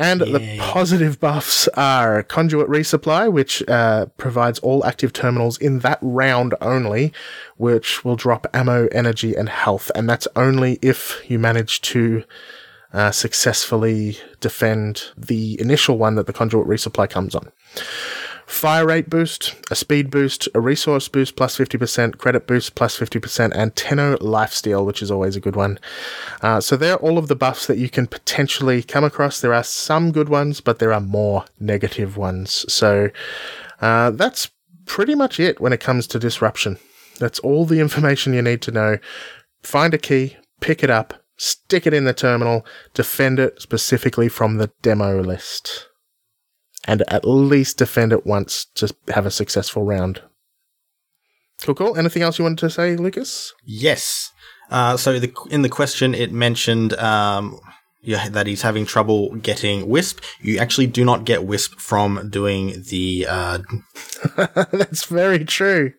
[0.00, 0.32] And Yay.
[0.32, 6.54] the positive buffs are Conduit Resupply, which uh, provides all active terminals in that round
[6.62, 7.12] only,
[7.58, 9.90] which will drop ammo, energy, and health.
[9.94, 12.24] And that's only if you manage to
[12.94, 17.52] uh, successfully defend the initial one that the Conduit Resupply comes on.
[18.50, 23.52] Fire rate boost, a speed boost, a resource boost plus 50%, credit boost plus 50%,
[23.54, 25.78] and Tenno lifesteal, which is always a good one.
[26.42, 29.40] Uh, so they're all of the buffs that you can potentially come across.
[29.40, 32.66] There are some good ones, but there are more negative ones.
[32.70, 33.10] So
[33.80, 34.50] uh, that's
[34.84, 36.76] pretty much it when it comes to disruption.
[37.20, 38.98] That's all the information you need to know.
[39.62, 44.56] Find a key, pick it up, stick it in the terminal, defend it specifically from
[44.56, 45.86] the Demolyst
[46.86, 50.22] and at least defend it once to have a successful round.
[51.62, 51.96] Cool, cool.
[51.96, 53.52] Anything else you wanted to say, Lucas?
[53.64, 54.30] Yes.
[54.70, 57.58] Uh, so the, in the question, it mentioned um,
[58.02, 60.20] yeah, that he's having trouble getting Wisp.
[60.40, 63.58] You actually do not get Wisp from doing the uh,
[64.72, 65.92] That's very true.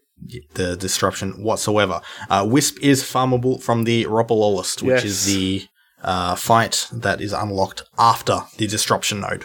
[0.56, 2.02] the disruption whatsoever.
[2.30, 5.06] Uh, Wisp is farmable from the Ropalolyst, which Yes.
[5.06, 5.68] is the
[6.02, 9.44] uh, fight that is unlocked after the disruption node.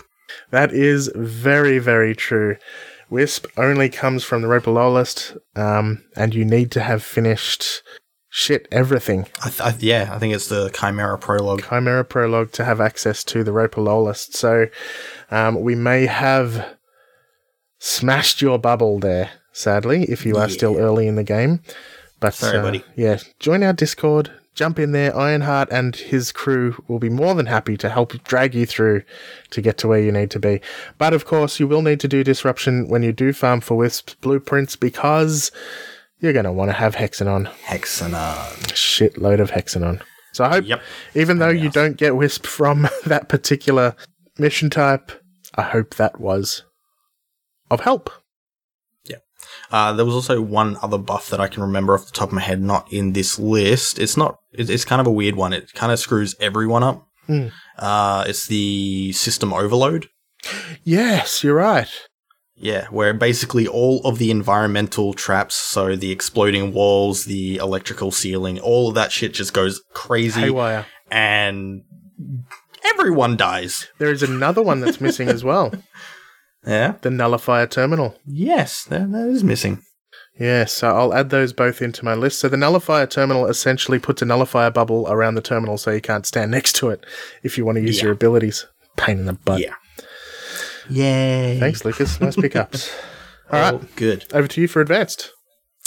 [0.51, 2.57] That is very, very true.
[3.09, 7.83] Wisp only comes from the Ropalolyst, um, and you need to have finished
[8.29, 9.27] shit everything.
[9.45, 11.63] I th- I, yeah, I think it's the Chimera prologue.
[11.69, 14.35] Chimera Prologue to have access to the Ropalolyst.
[14.35, 14.67] So
[15.31, 16.77] um, we may have
[17.79, 21.61] smashed your bubble there, sadly, if you are still early in the game.
[22.19, 22.85] But Sorry, uh, buddy.
[22.97, 25.17] yeah, join our Discord, jump in there.
[25.17, 29.03] Ironheart and his crew will be more than happy to help drag you through
[29.51, 30.61] to get to where you need to be.
[30.99, 34.15] But of course, you will need to do disruption when you do farm for Wisp's
[34.15, 35.53] blueprints because
[36.19, 38.73] you're going to want to have Hexenon Hexenon.
[38.73, 40.01] shitload of Hexenon.
[40.33, 40.83] So I hope, Yep.
[41.15, 43.95] even though you don't get Wisp from that particular
[44.39, 45.13] mission type,
[45.55, 46.65] I hope that was
[47.71, 48.11] of help.
[49.71, 52.35] Uh, there was also one other buff that I can remember off the top of
[52.35, 53.99] my head, not in this list.
[53.99, 54.37] It's not.
[54.53, 55.53] it- It's kind of a weird one.
[55.53, 57.07] It kind of screws everyone up.
[57.27, 57.49] Hmm.
[57.79, 60.07] Uh, it's the system overload.
[60.85, 61.89] Yes, you're right.
[62.59, 68.59] Yeah, where basically all of the environmental traps, so the exploding walls, the electrical ceiling,
[68.61, 70.87] all of that shit just goes crazy, Haywire.
[71.11, 71.83] and
[72.85, 73.89] everyone dies.
[73.99, 75.71] There is another one that's missing as well
[76.67, 76.95] Yeah.
[77.03, 78.17] the Nullifier Terminal.
[78.27, 79.83] Yes, that, that is missing.
[80.39, 82.41] Yes, so I'll add those both into my list.
[82.41, 86.27] So the Nullifier Terminal essentially puts a Nullifier bubble around the terminal so you can't
[86.27, 87.05] stand next to it
[87.43, 88.05] if you want to use Yeah.
[88.05, 88.67] your abilities.
[88.97, 89.61] Pain in the butt.
[89.61, 89.75] yeah.
[90.89, 91.59] Yay.
[91.59, 92.21] Thanks, Lucas.
[92.21, 92.95] Nice pickups.
[93.53, 94.25] All right, Oh, good.
[94.33, 95.33] over to you for advanced.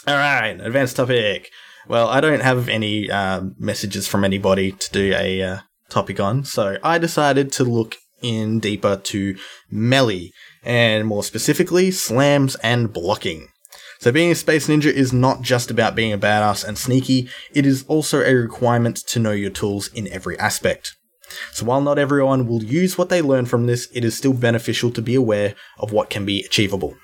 [0.08, 1.50] All right, advanced topic.
[1.88, 5.58] Well, I don't have any um, messages from anybody to do a uh,
[5.90, 9.36] topic on, so I decided to look in deeper to
[9.72, 10.32] melee,
[10.64, 13.48] and more specifically, slams and blocking.
[14.00, 17.66] So being a space ninja is not just about being a badass and sneaky, it
[17.66, 20.96] is also a requirement to know your tools in every aspect.
[21.52, 24.90] So while not everyone will use what they learn from this, it is still beneficial
[24.92, 26.96] to be aware of what can be achievable.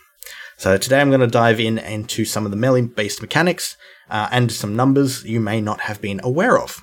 [0.58, 3.76] So today I'm going to dive in into some of the melee-based mechanics
[4.10, 6.80] uh, and some numbers you may not have been aware of.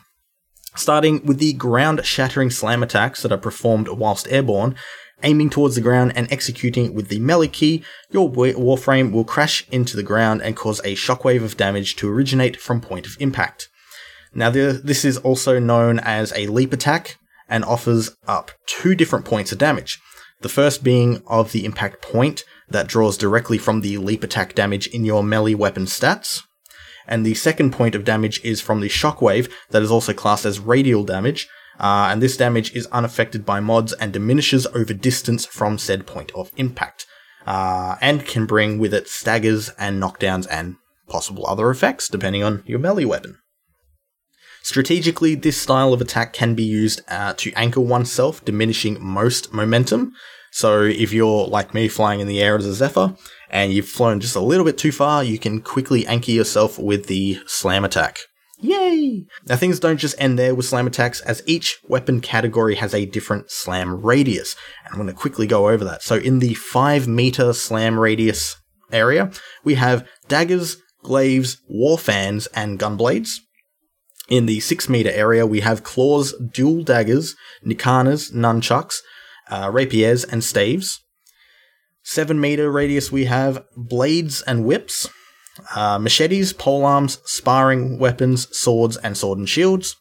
[0.77, 4.75] Starting with the ground-shattering slam attacks that are performed whilst airborne,
[5.23, 9.97] aiming towards the ground and executing with the melee key, your warframe will crash into
[9.97, 13.69] the ground and cause a shockwave of damage to originate from point of impact.
[14.35, 17.19] Now, this is also known as a leap attack
[17.49, 20.01] and offers up two different points of damage.
[20.41, 24.87] The first being of the impact point that draws directly from the leap attack damage
[24.87, 26.43] in your melee weapon stats.
[27.07, 30.61] And the second point of damage is from the shockwave that is also classed as
[30.61, 31.49] radial damage.
[31.79, 36.31] Uh, and this damage is unaffected by mods and diminishes over distance from said point
[36.33, 37.07] of impact.
[37.47, 40.77] Uh, and can bring with it staggers and knockdowns and
[41.09, 43.39] possible other effects depending on your melee weapon.
[44.63, 50.13] Strategically, this style of attack can be used uh, to anchor oneself, diminishing most momentum.
[50.53, 53.17] So, if you're like me flying in the air as a Zephyr
[53.51, 57.07] and you've flown just a little bit too far, you can quickly anchor yourself with
[57.07, 58.19] the slam attack.
[58.63, 59.27] Yay!
[59.47, 63.07] Now, things don't just end there with slam attacks, as each weapon category has a
[63.07, 64.55] different slam radius.
[64.85, 66.03] And I'm going to quickly go over that.
[66.03, 68.57] So, in the 5 meter slam radius
[68.93, 69.33] area,
[69.65, 73.39] we have daggers, glaives, war fans, and gunblades.
[74.29, 77.35] In the 6 meter area, we have claws, dual daggers,
[77.67, 78.99] nikanas, nunchucks,
[79.51, 81.01] uh, rapiers, and staves.
[82.05, 85.09] 7 meter radius, we have blades and whips,
[85.75, 89.97] uh, machetes, polearms, sparring weapons, swords, and sword and shields.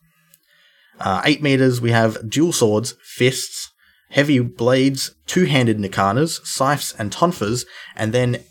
[1.00, 3.72] Uh, 8 meters, we have dual swords, fists,
[4.10, 8.44] heavy blades, two handed nikanas, scythes, and tonfas, and then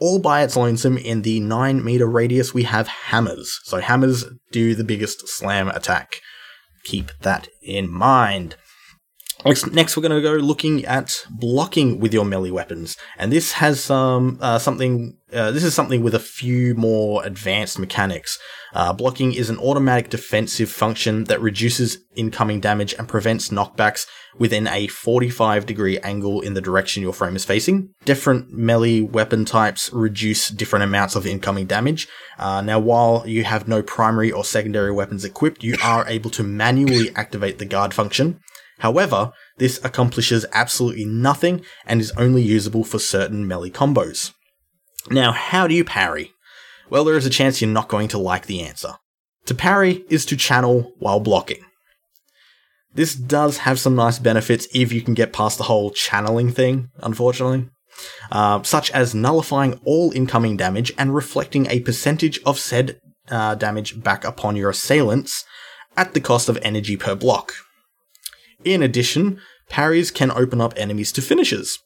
[0.00, 3.60] all by its lonesome in the 9 meter radius we have hammers.
[3.64, 6.20] So hammers do the biggest slam attack.
[6.84, 8.56] Keep that in mind.
[9.44, 13.52] Next, next we're going to go looking at blocking with your melee weapons, and this
[13.52, 15.18] has some uh, something.
[15.32, 18.38] Uh, this is something with a few more advanced mechanics.
[18.72, 24.06] Uh, blocking is an automatic defensive function that reduces incoming damage and prevents knockbacks
[24.38, 27.90] within a 45 degree angle in the direction your frame is facing.
[28.04, 32.08] Different melee weapon types reduce different amounts of incoming damage.
[32.38, 36.42] Uh, now, while you have no primary or secondary weapons equipped, you are able to
[36.42, 38.40] manually activate the guard function.
[38.78, 44.32] However, this accomplishes absolutely nothing and is only usable for certain melee combos.
[45.10, 46.32] Now, how do you parry?
[46.90, 48.94] Well, there is a chance you're not going to like the answer.
[49.46, 51.64] To parry is to channel while blocking.
[52.94, 56.90] This does have some nice benefits if you can get past the whole channeling thing,
[57.02, 57.68] unfortunately.
[58.30, 62.98] Uh, such as nullifying all incoming damage and reflecting a percentage of said
[63.28, 65.44] uh, damage back upon your assailants
[65.96, 67.52] at the cost of energy per block.
[68.64, 71.78] In addition, parries can open up enemies to finishes.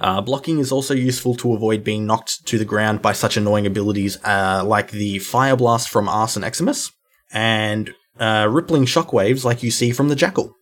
[0.00, 3.66] Uh, blocking is also useful to avoid being knocked to the ground by such annoying
[3.66, 6.90] abilities uh, like the Fire Blast from Arson Eximus
[7.32, 10.54] and uh, rippling shockwaves like you see from the Jackal.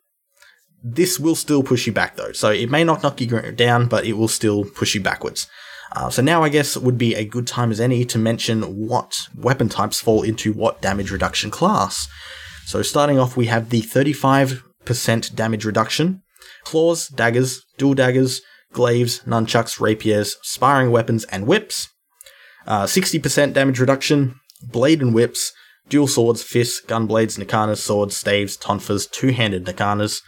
[0.82, 4.04] This will still push you back though, so it may not knock you down, but
[4.04, 5.48] it will still push you backwards.
[5.92, 9.28] Uh, so now I guess would be a good time as any to mention what
[9.36, 12.09] weapon types fall into what damage reduction class.
[12.66, 14.62] So starting off, we have the 35%
[15.34, 16.22] damage reduction,
[16.64, 18.41] claws, daggers, dual daggers,
[18.72, 21.89] glaives, nunchucks, rapiers, sparring weapons, and whips.
[22.66, 25.53] Uh, 60% damage reduction, blade and whips,
[25.89, 30.20] dual swords, fists, gun blades, nikanas, swords, staves, tonfas, two-handed nikanas.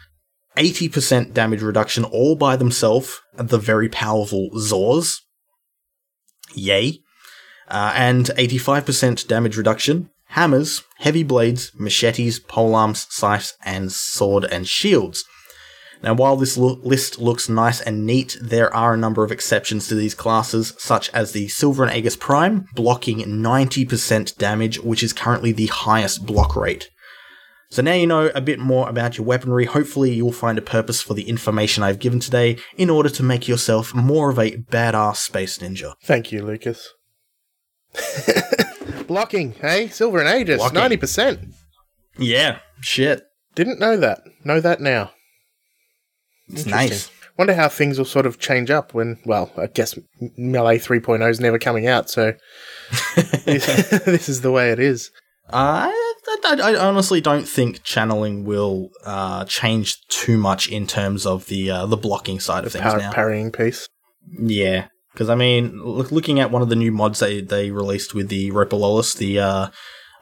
[0.56, 5.20] 80% damage reduction all by themselves, the very powerful Zaws.
[6.54, 7.00] Yay.
[7.68, 15.24] Uh, and 85% damage reduction, hammers, heavy blades, machetes, polearms, scythes, and sword and shields.
[16.02, 19.86] Now, while this lo- list looks nice and neat, there are a number of exceptions
[19.88, 25.12] to these classes, such as the Silva and Aegis Prime, blocking 90% damage, which is
[25.12, 26.90] currently the highest block rate.
[27.70, 29.66] So now you know a bit more about your weaponry.
[29.66, 33.46] Hopefully, you'll find a purpose for the information I've given today in order to make
[33.46, 35.94] yourself more of a badass space ninja.
[36.02, 36.94] Thank you, Lucas.
[39.11, 39.88] Blocking, hey?
[39.88, 40.98] Silva and Aegis, Blocking.
[41.00, 41.52] 90%.
[42.16, 43.24] Yeah, shit.
[43.56, 44.20] Didn't know that.
[44.44, 45.11] Know that now.
[46.46, 46.90] It's Interesting.
[46.90, 47.11] nice.
[47.36, 49.98] Wonder how things will sort of change up when, well, I guess
[50.36, 52.34] Melee 3.0 is never coming out, so
[53.46, 55.11] this is the way it is.
[55.52, 55.90] I,
[56.44, 61.68] I, I honestly don't think channeling will uh, change too much in terms of the
[61.68, 63.11] uh, the blocking side of things Par- now.
[63.12, 63.88] parrying piece.
[64.38, 68.14] Yeah, because I mean, look, looking at one of the new mods they they released
[68.14, 69.68] with the Ropalolyst, the uh,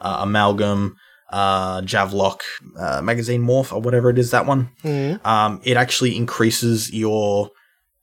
[0.01, 0.95] uh, Amalgam,
[1.31, 2.39] uh, Javlok,
[2.77, 4.69] uh, Magazine Morph, or whatever it is, that one.
[4.83, 5.25] Mhm.
[5.25, 7.49] Um, it actually increases your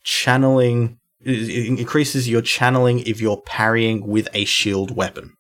[0.05, 0.99] channeling.
[1.21, 5.33] It increases your channeling if you're parrying with a shield weapon.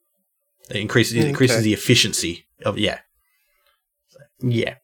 [0.69, 1.65] It increases it increases Okay.
[1.65, 2.99] the efficiency of yeah.
[4.41, 4.75] Yeah.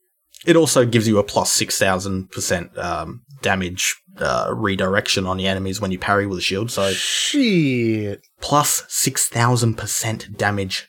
[0.47, 5.47] It also gives you a plus six thousand percent um, damage uh, redirection on the
[5.47, 6.71] enemies when you parry with a shield.
[6.71, 8.23] So Shit.
[8.41, 10.89] plus six thousand percent damage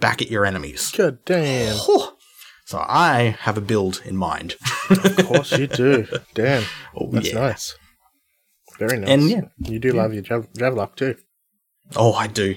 [0.00, 0.92] back at your enemies.
[0.92, 1.76] God damn.
[2.66, 4.56] So I have a build in mind.
[4.88, 6.06] Of course you do.
[6.34, 6.64] Damn.
[6.96, 7.38] Oh, That's yeah.
[7.38, 7.76] nice.
[8.78, 9.10] Very nice.
[9.10, 9.40] And yeah.
[9.58, 11.14] You do love your jav- Javlok too.
[11.94, 12.54] Oh, I do.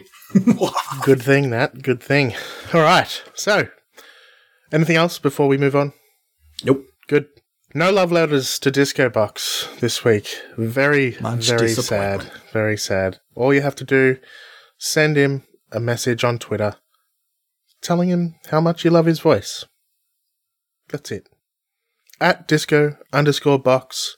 [1.04, 1.82] Good thing, that.
[1.84, 2.34] Good thing.
[2.74, 3.22] All right.
[3.34, 3.68] So,
[4.72, 5.91] anything else before we move on?
[6.64, 6.86] nope.
[7.08, 7.28] Good.
[7.74, 10.28] No love letters to Disco Box this week.
[10.57, 12.32] Very, Much very sad.
[12.53, 13.20] Very sad.
[13.36, 14.18] All you have to do,
[14.78, 16.76] send him a message on Twitter
[17.82, 19.65] telling him how much you love his voice.
[20.89, 21.30] That's it.
[22.20, 24.18] At disco underscore box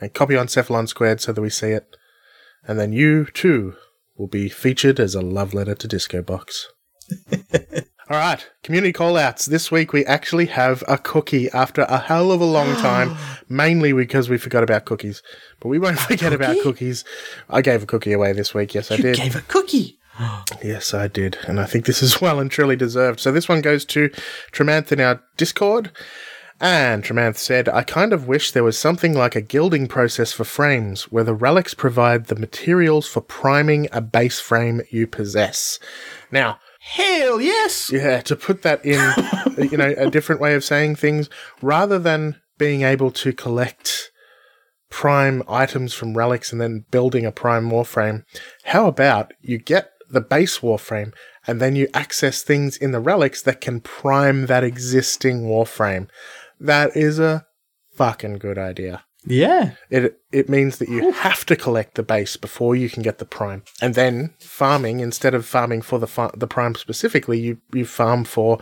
[0.00, 1.96] and copy on Cephalon Squared so that we see it.
[2.66, 3.74] And then you, too,
[4.16, 6.68] will be featured as a love letter to Disco Box.
[8.10, 9.44] All right, community callouts.
[9.44, 13.14] This week we actually have a cookie after a hell of a long time,
[13.50, 15.22] mainly because we forgot about cookies.
[15.60, 17.04] But we won't forget about cookies.
[17.50, 18.72] I gave a cookie away this week.
[18.72, 19.04] Yes, I did.
[19.04, 19.22] You did.
[19.22, 19.98] gave a cookie.
[20.64, 21.38] Yes, I did.
[21.46, 23.20] And I think this is well and truly deserved.
[23.20, 24.08] So this one goes to
[24.50, 25.92] Tremanth in our Discord.
[26.60, 30.42] And Tremanth said, I kind of wish there was something like a gilding process for
[30.42, 35.78] frames where the relics provide the materials for priming a base frame you possess.
[36.32, 36.58] Now,
[36.88, 37.90] Hell yes.
[37.92, 38.98] yeah, to put that in,
[39.70, 41.28] you know, a different way of saying things,
[41.60, 44.10] rather than being able to collect
[44.88, 48.24] prime items from relics and then building a prime warframe,
[48.64, 51.12] how about you get the base warframe
[51.46, 56.08] and then you access things in the relics that can prime that existing warframe?
[56.58, 57.46] That is a
[57.92, 59.04] fucking good idea.
[59.28, 59.72] Yeah.
[59.90, 63.24] It it means that you have to collect the base before you can get the
[63.24, 68.24] prime, and then farming instead of farming for the the prime specifically, you you farm
[68.24, 68.58] for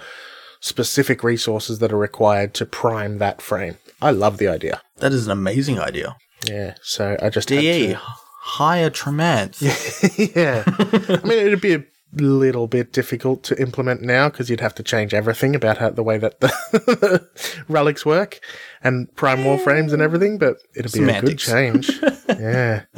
[0.61, 3.77] specific resources that are required to prime that frame.
[4.03, 4.83] I love the idea.
[4.99, 6.17] That is an amazing idea.
[6.47, 8.01] Yeah, so I just DE, to-
[8.41, 9.61] hire Tremanth.
[10.37, 10.65] yeah.
[10.67, 11.85] I mean, it'd be a
[12.19, 16.03] little bit difficult to implement now because you'd have to change everything about how the
[16.03, 17.29] way that the
[17.69, 18.41] relics work
[18.83, 21.91] and prime warframes and everything, but it'd be a good change.
[22.29, 22.85] yeah.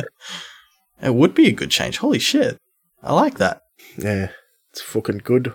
[1.01, 1.99] It would be a good change.
[1.99, 2.59] Holy shit.
[3.05, 3.63] I like that.
[3.97, 4.31] Yeah,
[4.73, 5.55] it's fucking good.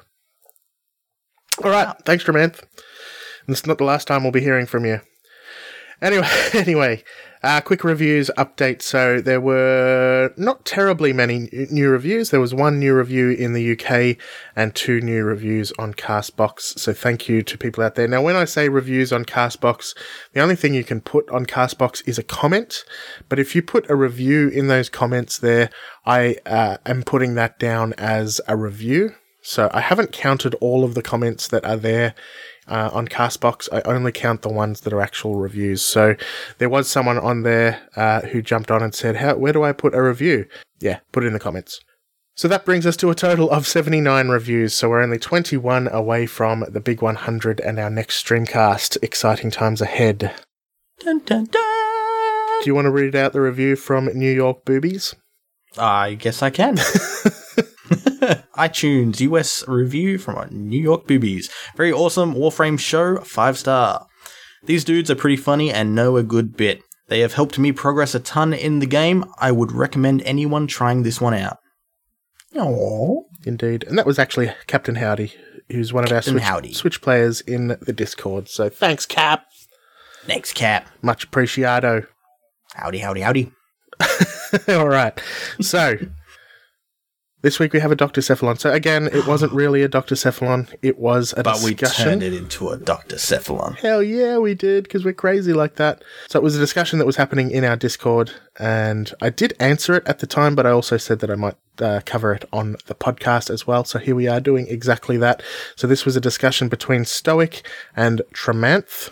[1.61, 2.61] All right, thanks, Tremanth.
[3.45, 5.01] And it's not the last time we'll be hearing from you.
[6.03, 7.03] Anyway, anyway,
[7.43, 8.81] uh, quick reviews update.
[8.81, 12.29] So there were not terribly many new reviews.
[12.29, 14.17] There was one new review in the UK
[14.53, 16.77] and two new reviews on Castbox.
[16.77, 18.07] So thank you to people out there.
[18.07, 19.95] Now, when I say reviews on Castbox,
[20.33, 22.83] the only thing you can put on Castbox is a comment.
[23.29, 25.69] But if you put a review in those comments there,
[26.05, 29.15] I uh, am putting that down as a review.
[29.41, 32.15] So I haven't counted all of the comments that are there
[32.67, 33.69] uh, on Castbox.
[33.71, 35.81] I only count the ones that are actual reviews.
[35.81, 36.15] So
[36.57, 39.35] there was someone on there uh, who jumped on and said, "How?
[39.35, 40.45] Where do I put a review?"
[40.79, 41.79] Yeah, put it in the comments.
[42.35, 44.73] So that brings us to a total of 79 reviews.
[44.73, 48.97] So we're only 21 away from the big 100 and our next streamcast.
[49.03, 50.33] Exciting times ahead.
[50.99, 52.61] Dun, dun, dun.
[52.63, 55.13] Do you want to read out the review from New York Boobies?
[55.77, 56.77] I guess I can.
[58.55, 61.49] iTunes US review from New York Boobies.
[61.75, 64.07] Very awesome Warframe show, 5 star.
[64.65, 66.81] These dudes are pretty funny and know a good bit.
[67.09, 69.25] They have helped me progress a ton in the game.
[69.37, 71.57] I would recommend anyone trying this one out.
[72.55, 73.23] Aww.
[73.45, 73.83] Indeed.
[73.83, 75.33] And that was actually Captain Howdy,
[75.69, 76.41] who's one of our Switch.
[76.73, 78.47] Switch players in the Discord.
[78.47, 79.45] So thanks, Cap.
[80.27, 80.87] Next cap.
[81.01, 82.05] Much appreciado.
[82.75, 83.51] Howdy, howdy, howdy.
[84.67, 85.19] All right.
[85.61, 85.97] So
[87.43, 88.21] this week we have a Dr.
[88.21, 88.57] Cephalon.
[88.59, 90.15] So again, it wasn't really a Dr.
[90.15, 90.73] Cephalon.
[90.81, 93.17] It was a But we turned it into a Dr.
[93.17, 93.77] Cephalon.
[93.77, 96.03] Hell yeah, we did because we're crazy like that.
[96.29, 99.93] So it was a discussion that was happening in our Discord, and I did answer
[99.93, 102.77] it at the time, but I also said that I might uh, cover it on
[102.87, 103.83] the podcast as well.
[103.83, 105.43] So here we are doing exactly that.
[105.75, 109.11] So this was a discussion between Stoic and Tremanth.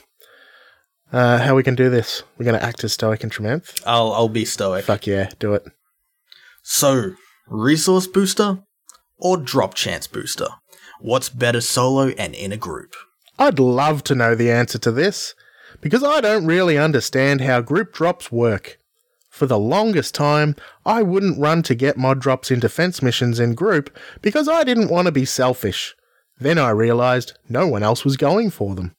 [1.12, 2.24] Uh, how we can do this?
[2.38, 3.82] We're going to act as Stoic and Tremanth.
[3.86, 4.86] I'll, I'll be stoic.
[4.86, 5.66] Fuck yeah, do it.
[6.64, 7.16] So,
[7.52, 8.64] resource booster
[9.18, 10.48] or drop chance booster?
[11.00, 12.96] What's better solo and in a group?
[13.38, 15.36] I'd love to know the answer to this
[15.82, 18.80] because I don't really understand how group drops work.
[19.30, 23.56] For the longest time, I wouldn't run to get mod drops in defense missions in
[23.56, 25.96] group because I didn't want to be selfish.
[26.40, 28.96] Then I realized no one else was going for them.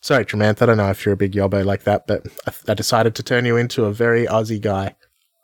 [0.00, 2.74] Sorry, Tremanth, I don't know if you're a big yobbo like that, but I, I
[2.74, 4.94] decided to turn you into a very Aussie guy.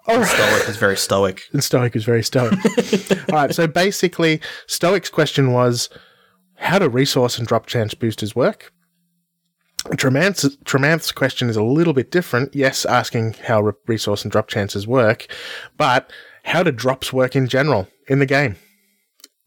[0.05, 1.43] Stoic is very stoic.
[1.53, 2.59] And Stoic is very stoic.
[3.31, 5.89] All right, so basically, Stoic's question was
[6.57, 8.73] how do resource and drop chance boosters work?
[9.87, 12.55] Tremanth's, Tremanth's question is a little bit different.
[12.55, 15.27] Yes, asking how re- resource and drop chances work,
[15.77, 16.11] but
[16.45, 18.57] how do drops work in general in the game?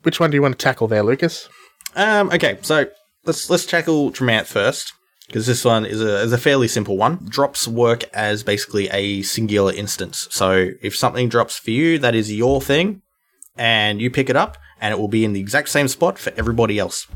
[0.04, 1.48] Which one do you want to tackle there, Lucas?
[1.96, 2.88] Um, okay, so
[3.26, 4.94] let's let's tackle Tremanth first
[5.28, 7.26] because this one is a is a fairly simple one.
[7.28, 10.28] Drops work as basically a singular instance.
[10.32, 13.02] So if something drops for you, that is your thing,
[13.56, 16.32] and you pick it up, and it will be in the exact same spot for
[16.38, 17.08] everybody else.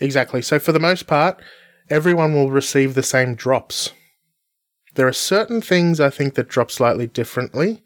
[0.00, 0.42] Exactly.
[0.42, 1.42] So, for the most part,
[1.88, 3.92] everyone will receive the same drops.
[4.94, 7.82] There are certain things I think that drop slightly differently,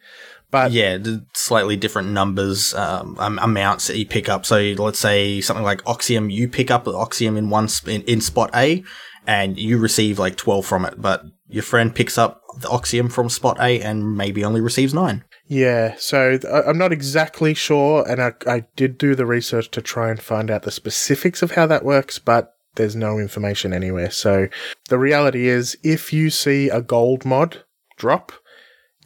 [0.50, 4.46] but Yeah, the slightly different numbers, um, amounts that you pick up.
[4.46, 8.20] So let's say something like Oxium, you pick up Oxium in one sp- in, in
[8.20, 8.84] spot A,
[9.26, 13.28] and you receive like twelve from it, but your friend picks up the Oxium from
[13.28, 15.24] spot A and maybe only receives nine.
[15.46, 20.10] Yeah, so I'm not exactly sure, and I, I did do the research to try
[20.10, 24.10] and find out the specifics of how that works, but there's no information anywhere.
[24.10, 24.48] So
[24.88, 27.62] the reality is, if you see a gold mod
[27.98, 28.32] drop,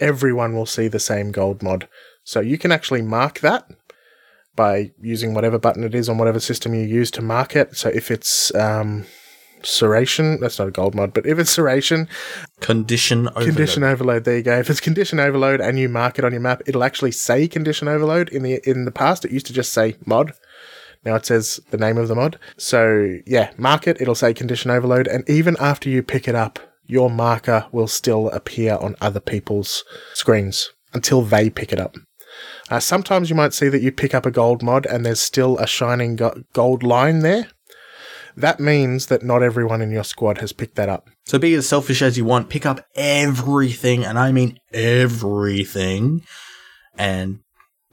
[0.01, 1.89] everyone will see the same gold mod.
[2.23, 3.69] So you can actually mark that
[4.55, 7.77] by using whatever button it is on whatever system you use to mark it.
[7.77, 9.07] So if it's um,
[9.63, 12.09] Serration, that's not a gold mod, but if it's Serration,
[12.61, 13.47] Condition overload.
[13.47, 14.25] Condition overload.
[14.25, 14.59] There you go.
[14.59, 17.89] If it's condition overload and you mark it on your map, it'll actually say condition
[17.89, 18.29] overload.
[18.31, 20.33] In the in the past, it used to just say mod.
[21.05, 22.39] Now it says the name of the mod.
[22.57, 24.01] So yeah, mark it.
[24.01, 28.29] It'll say condition overload, and even after you pick it up, your marker will still
[28.31, 29.85] appear on other people's
[30.15, 31.95] screens until they pick it up.
[32.71, 35.59] Uh, sometimes you might see that you pick up a gold mod and there's still
[35.59, 37.49] a shining go- gold line there.
[38.39, 41.11] That means that not everyone in your squad has picked that up.
[41.27, 42.49] So be as selfish as you want.
[42.49, 46.23] Pick up everything, and I mean everything,
[46.97, 47.41] and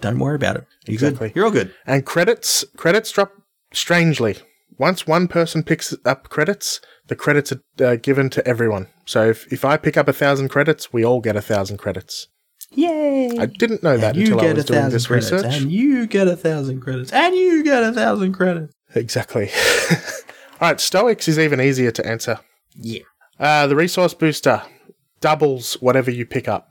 [0.01, 0.65] don't worry about it.
[0.85, 1.31] You're good.
[1.33, 1.73] You're all good.
[1.87, 3.31] And credits credits drop
[3.73, 4.35] strangely.
[4.77, 8.87] Once one person picks up credits, the credits are uh, given to everyone.
[9.05, 12.27] So if, if I pick up a thousand credits, we all get a thousand credits.
[12.71, 13.37] Yay!
[13.39, 15.61] I didn't know that until I was doing this credits, research.
[15.61, 18.73] and you get a thousand credits, and you get a thousand credits.
[18.93, 19.49] Exactly.
[20.61, 22.39] all right, Stoics is even easier to answer.
[22.75, 23.01] Yeah.
[23.39, 24.61] Uh, the resource booster
[25.21, 26.69] doubles whatever you pick up.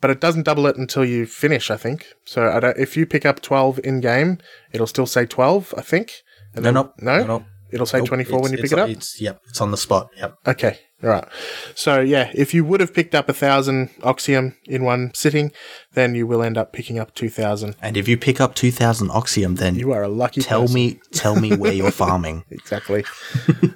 [0.00, 1.70] but it doesn't double it until you finish.
[1.70, 2.48] I think so.
[2.50, 4.38] I don't, if you pick up twelve in game,
[4.72, 5.72] it'll still say twelve.
[5.78, 6.12] I think.
[6.54, 7.44] And No, then- no, no, no, no.
[7.70, 8.88] It'll say Nope, twenty four when you pick it up.
[8.88, 10.08] It's yep, it's on the spot.
[10.16, 10.34] Yep.
[10.46, 11.28] Okay, all right.
[11.74, 15.52] So yeah, if you would have picked up a thousand oxium in one sitting,
[15.92, 17.76] then you will end up picking up two thousand.
[17.82, 20.40] And if you pick up two thousand oxium, then You are a lucky.
[20.40, 20.74] tell person.
[20.74, 22.44] me tell me where you're farming.
[22.50, 23.04] exactly.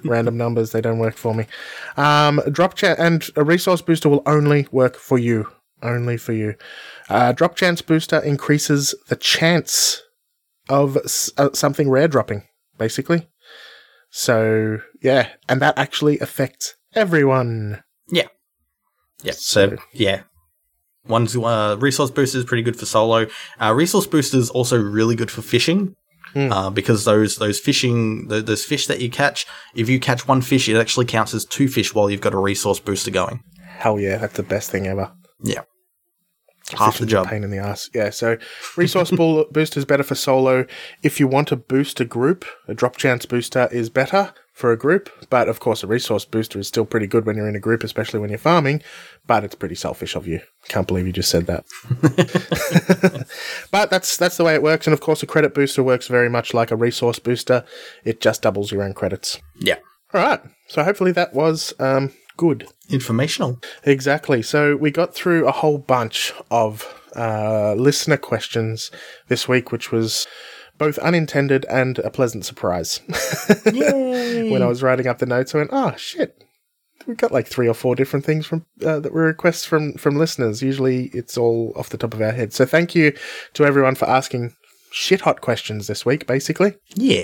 [0.03, 1.45] Random numbers, they don't work for me.
[1.97, 5.47] Um, drop chat and a resource booster will only work for you.
[5.83, 6.55] Only for you.
[7.09, 10.01] Uh, drop chance booster increases the chance
[10.67, 12.43] of s- uh, something rare dropping,
[12.77, 13.27] basically.
[14.09, 17.83] So yeah, and that actually affects everyone.
[18.09, 18.27] Yeah.
[19.23, 19.33] Yeah.
[19.35, 20.23] So yeah.
[21.07, 23.27] One's uh, resource booster is pretty good for solo.
[23.59, 25.95] Uh, resource booster is also really good for fishing.
[26.35, 30.41] Uh, because those those fishing the, those fish that you catch, if you catch one
[30.41, 33.41] fish, it actually counts as two fish while you've got a resource booster going.
[33.65, 35.11] Hell yeah, that's the best thing ever.
[35.41, 35.61] Yeah,
[36.77, 37.27] half the Fishing's job.
[37.27, 37.89] Pain in the ass.
[37.95, 38.11] Yeah.
[38.11, 38.37] So
[38.77, 40.65] resource ball booster is better for solo.
[41.01, 44.77] If you want to boost a group, a drop chance booster is better for a
[44.77, 45.09] group.
[45.29, 47.81] But of course, a resource booster is still pretty good when you're in a group,
[47.83, 48.83] especially when you're farming.
[49.25, 50.41] But it's pretty selfish of you.
[50.67, 51.63] Can't believe you just said that.
[53.71, 54.85] but that's that's the way it works.
[54.85, 57.63] And of course, a credit booster works very much like a resource booster.
[58.03, 59.39] It just doubles your own credits.
[59.59, 59.77] Yeah,
[60.13, 60.41] All right.
[60.67, 62.67] So hopefully that was um, good.
[62.89, 63.59] informational.
[63.85, 64.41] Exactly.
[64.41, 66.85] So we got through a whole bunch of
[67.15, 68.91] uh, listener questions
[69.29, 70.27] this week, which was
[70.79, 73.01] both unintended and a pleasant surprise.
[73.63, 76.43] when I was writing up the notes, I went, "Oh shit."
[77.07, 80.17] We got like three or four different things from uh, that were requests from from
[80.17, 80.61] listeners.
[80.61, 82.53] Usually, it's all off the top of our head.
[82.53, 83.13] So, thank you
[83.53, 84.53] to everyone for asking
[84.91, 86.27] shit hot questions this week.
[86.27, 87.23] Basically, Yeah.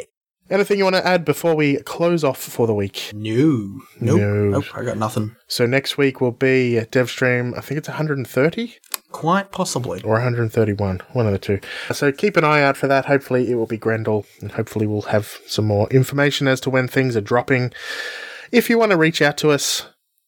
[0.49, 3.11] anything you want to add before we close off for the week?
[3.13, 3.79] No.
[3.99, 4.19] Nope.
[4.19, 4.45] No.
[4.49, 4.65] Nope.
[4.73, 5.35] I got nothing.
[5.47, 7.57] So next week will be DevStream.
[7.57, 8.75] I think it's 130.
[9.11, 10.01] Quite possibly.
[10.03, 11.59] or 131, one of the two.
[11.93, 13.05] So keep an eye out for that.
[13.05, 16.87] Hopefully, it will be Grendel, and hopefully, we'll have some more information as to when
[16.87, 17.71] things are dropping.
[18.51, 19.87] If you want to reach out to us,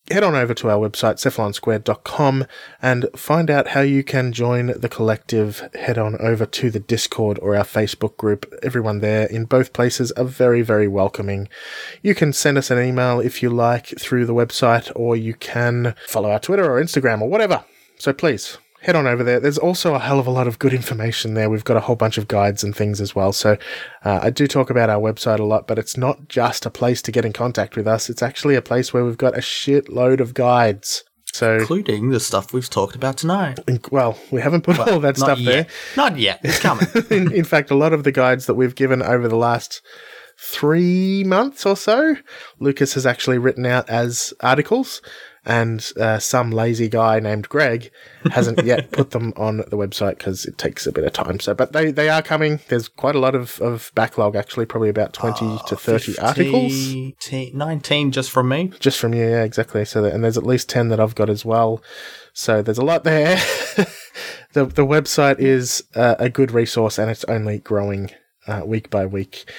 [0.09, 2.45] head on over to our website, cephalonsquared.com,
[2.81, 5.69] and find out how you can join the collective.
[5.75, 8.51] Head on over to the Discord or our Facebook group.
[8.63, 11.49] Everyone there in both places are very, very welcoming.
[12.01, 15.93] You can send us an email if you like through the website, or you can
[16.07, 17.65] follow our Twitter or Instagram or whatever.
[17.99, 18.57] So please
[18.87, 19.39] head on over there.
[19.41, 21.49] There's also a hell of a lot of good information there.
[21.49, 23.33] We've got a whole bunch of guides and things as well.
[23.33, 23.57] So
[24.05, 27.01] uh, I do talk about our website a lot, but it's not just a place
[27.03, 28.09] to get in contact with us.
[28.09, 31.03] It's actually a place where we've got a shitload of guides.
[31.33, 33.59] So, Including the stuff we've talked about tonight.
[33.91, 35.57] well, we haven't put all that stuff there.
[35.57, 35.69] yet.
[35.97, 36.39] Not yet.
[36.41, 36.87] It's coming.
[37.09, 39.81] in, in fact, a lot of the guides that we've given over the last
[40.39, 42.15] three months or so,
[42.59, 45.01] Lucas has actually written out as articles,
[45.47, 47.89] and uh, some lazy guy named Greg
[48.31, 51.39] hasn't yet put them on the website because it takes a bit of time.
[51.39, 52.59] So, but they, they are coming.
[52.67, 56.73] There's quite a lot of, of backlog, actually, probably about 20 to 30 articles.
[56.73, 58.73] 15, 19 just from me.
[58.79, 59.85] Just from you, yeah, exactly.
[59.85, 61.81] So, that, and there's at least 10 that I've got as well.
[62.33, 63.37] So there's a lot there.
[64.51, 68.11] the, the website is uh, a good resource and it's only growing
[68.47, 69.49] uh, week by week.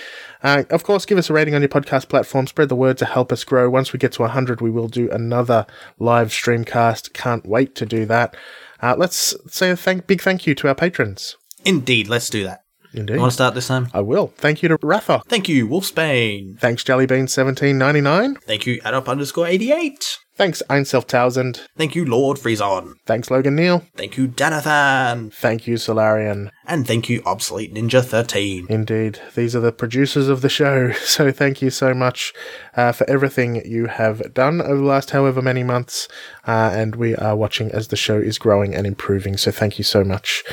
[0.43, 2.47] Uh, of course, give us a rating on your podcast platform.
[2.47, 3.68] Spread the word to help us grow.
[3.68, 5.66] Once we get to 100, we will do another
[5.99, 7.12] live streamcast.
[7.12, 8.36] Can't wait to do that.
[8.80, 11.36] Uh, let's say a thank, big thank you to our patrons.
[11.64, 12.64] Indeed, let's do that.
[12.95, 13.14] Indeed.
[13.14, 13.89] You want to start this time?
[13.93, 14.28] I will.
[14.36, 15.22] Thank you to Rafa.
[15.28, 16.59] Thank you, Wolfsbane.
[16.59, 18.43] Thanks, Jellybean1799.
[18.43, 20.18] Thank you, Adopt underscore 88.
[20.39, 21.66] Thanks, Einself1000.
[21.76, 22.95] Thank you, Lord Freezon.
[23.07, 23.82] Thanks, Logan Neal.
[23.97, 25.32] Thank you, Danathan.
[25.34, 26.53] Thank you, Solarian.
[26.64, 28.66] And thank you, Obsolete Ninja 13.
[28.68, 29.20] Indeed.
[29.34, 30.93] These are the producers of the show.
[31.09, 32.32] So thank you so much
[32.76, 36.07] uh, for everything you have done over the last however many months.
[36.47, 39.36] Uh, and we are watching as the show is growing and improving.
[39.36, 40.45] So thank you so much.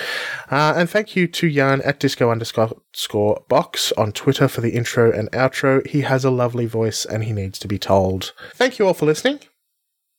[0.49, 5.11] Uh, and thank you to Jan at disco underscore box on Twitter for the intro
[5.11, 5.85] and outro.
[5.85, 8.33] He has a lovely voice and he needs to be told.
[8.55, 9.39] Thank you all for listening.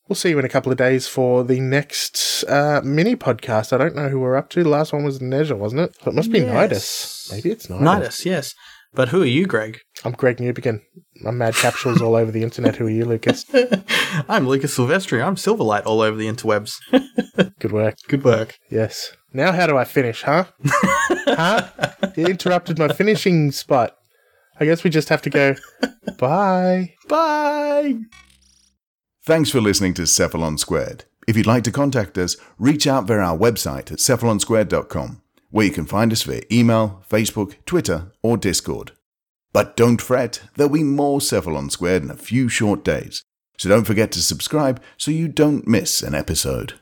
[0.08, 3.72] We'll see you in a couple of days for the next uh, mini podcast.
[3.72, 4.62] I don't know who we're up to.
[4.62, 5.96] The last one was Nezha, wasn't it?
[6.02, 7.28] So it must be Yes.
[7.30, 7.32] Nidus.
[7.32, 7.80] Maybe it's Nidus.
[7.80, 8.54] Nidus, yes.
[8.94, 9.80] But who are you, Greg?
[10.04, 10.80] I'm Greg Newbegin.
[11.26, 12.76] I'm mad capsules all over the internet.
[12.76, 13.44] Who are you, Lucas?
[14.28, 15.22] I'm Lucas Silvestri.
[15.22, 16.76] I'm Silverlight all over the interwebs.
[17.58, 17.96] Good work.
[18.08, 18.56] Good work.
[18.70, 19.12] Yes.
[19.32, 20.44] Now, how do I finish, huh?
[20.64, 21.68] huh?
[22.16, 23.96] You interrupted my finishing spot.
[24.58, 25.56] I guess we just have to go,
[26.16, 26.94] bye.
[27.08, 27.96] Bye.
[29.26, 31.02] Thanks for listening to Cephalon Squared.
[31.26, 35.20] If you'd like to contact us, reach out via our website at cephalonsquared.com,
[35.50, 38.92] where you can find us via email, Facebook, Twitter, or Discord.
[39.52, 43.24] But don't fret, there'll be more Cephalon Squared in a few short days,
[43.58, 46.74] so don't forget to subscribe so you don't miss an episode.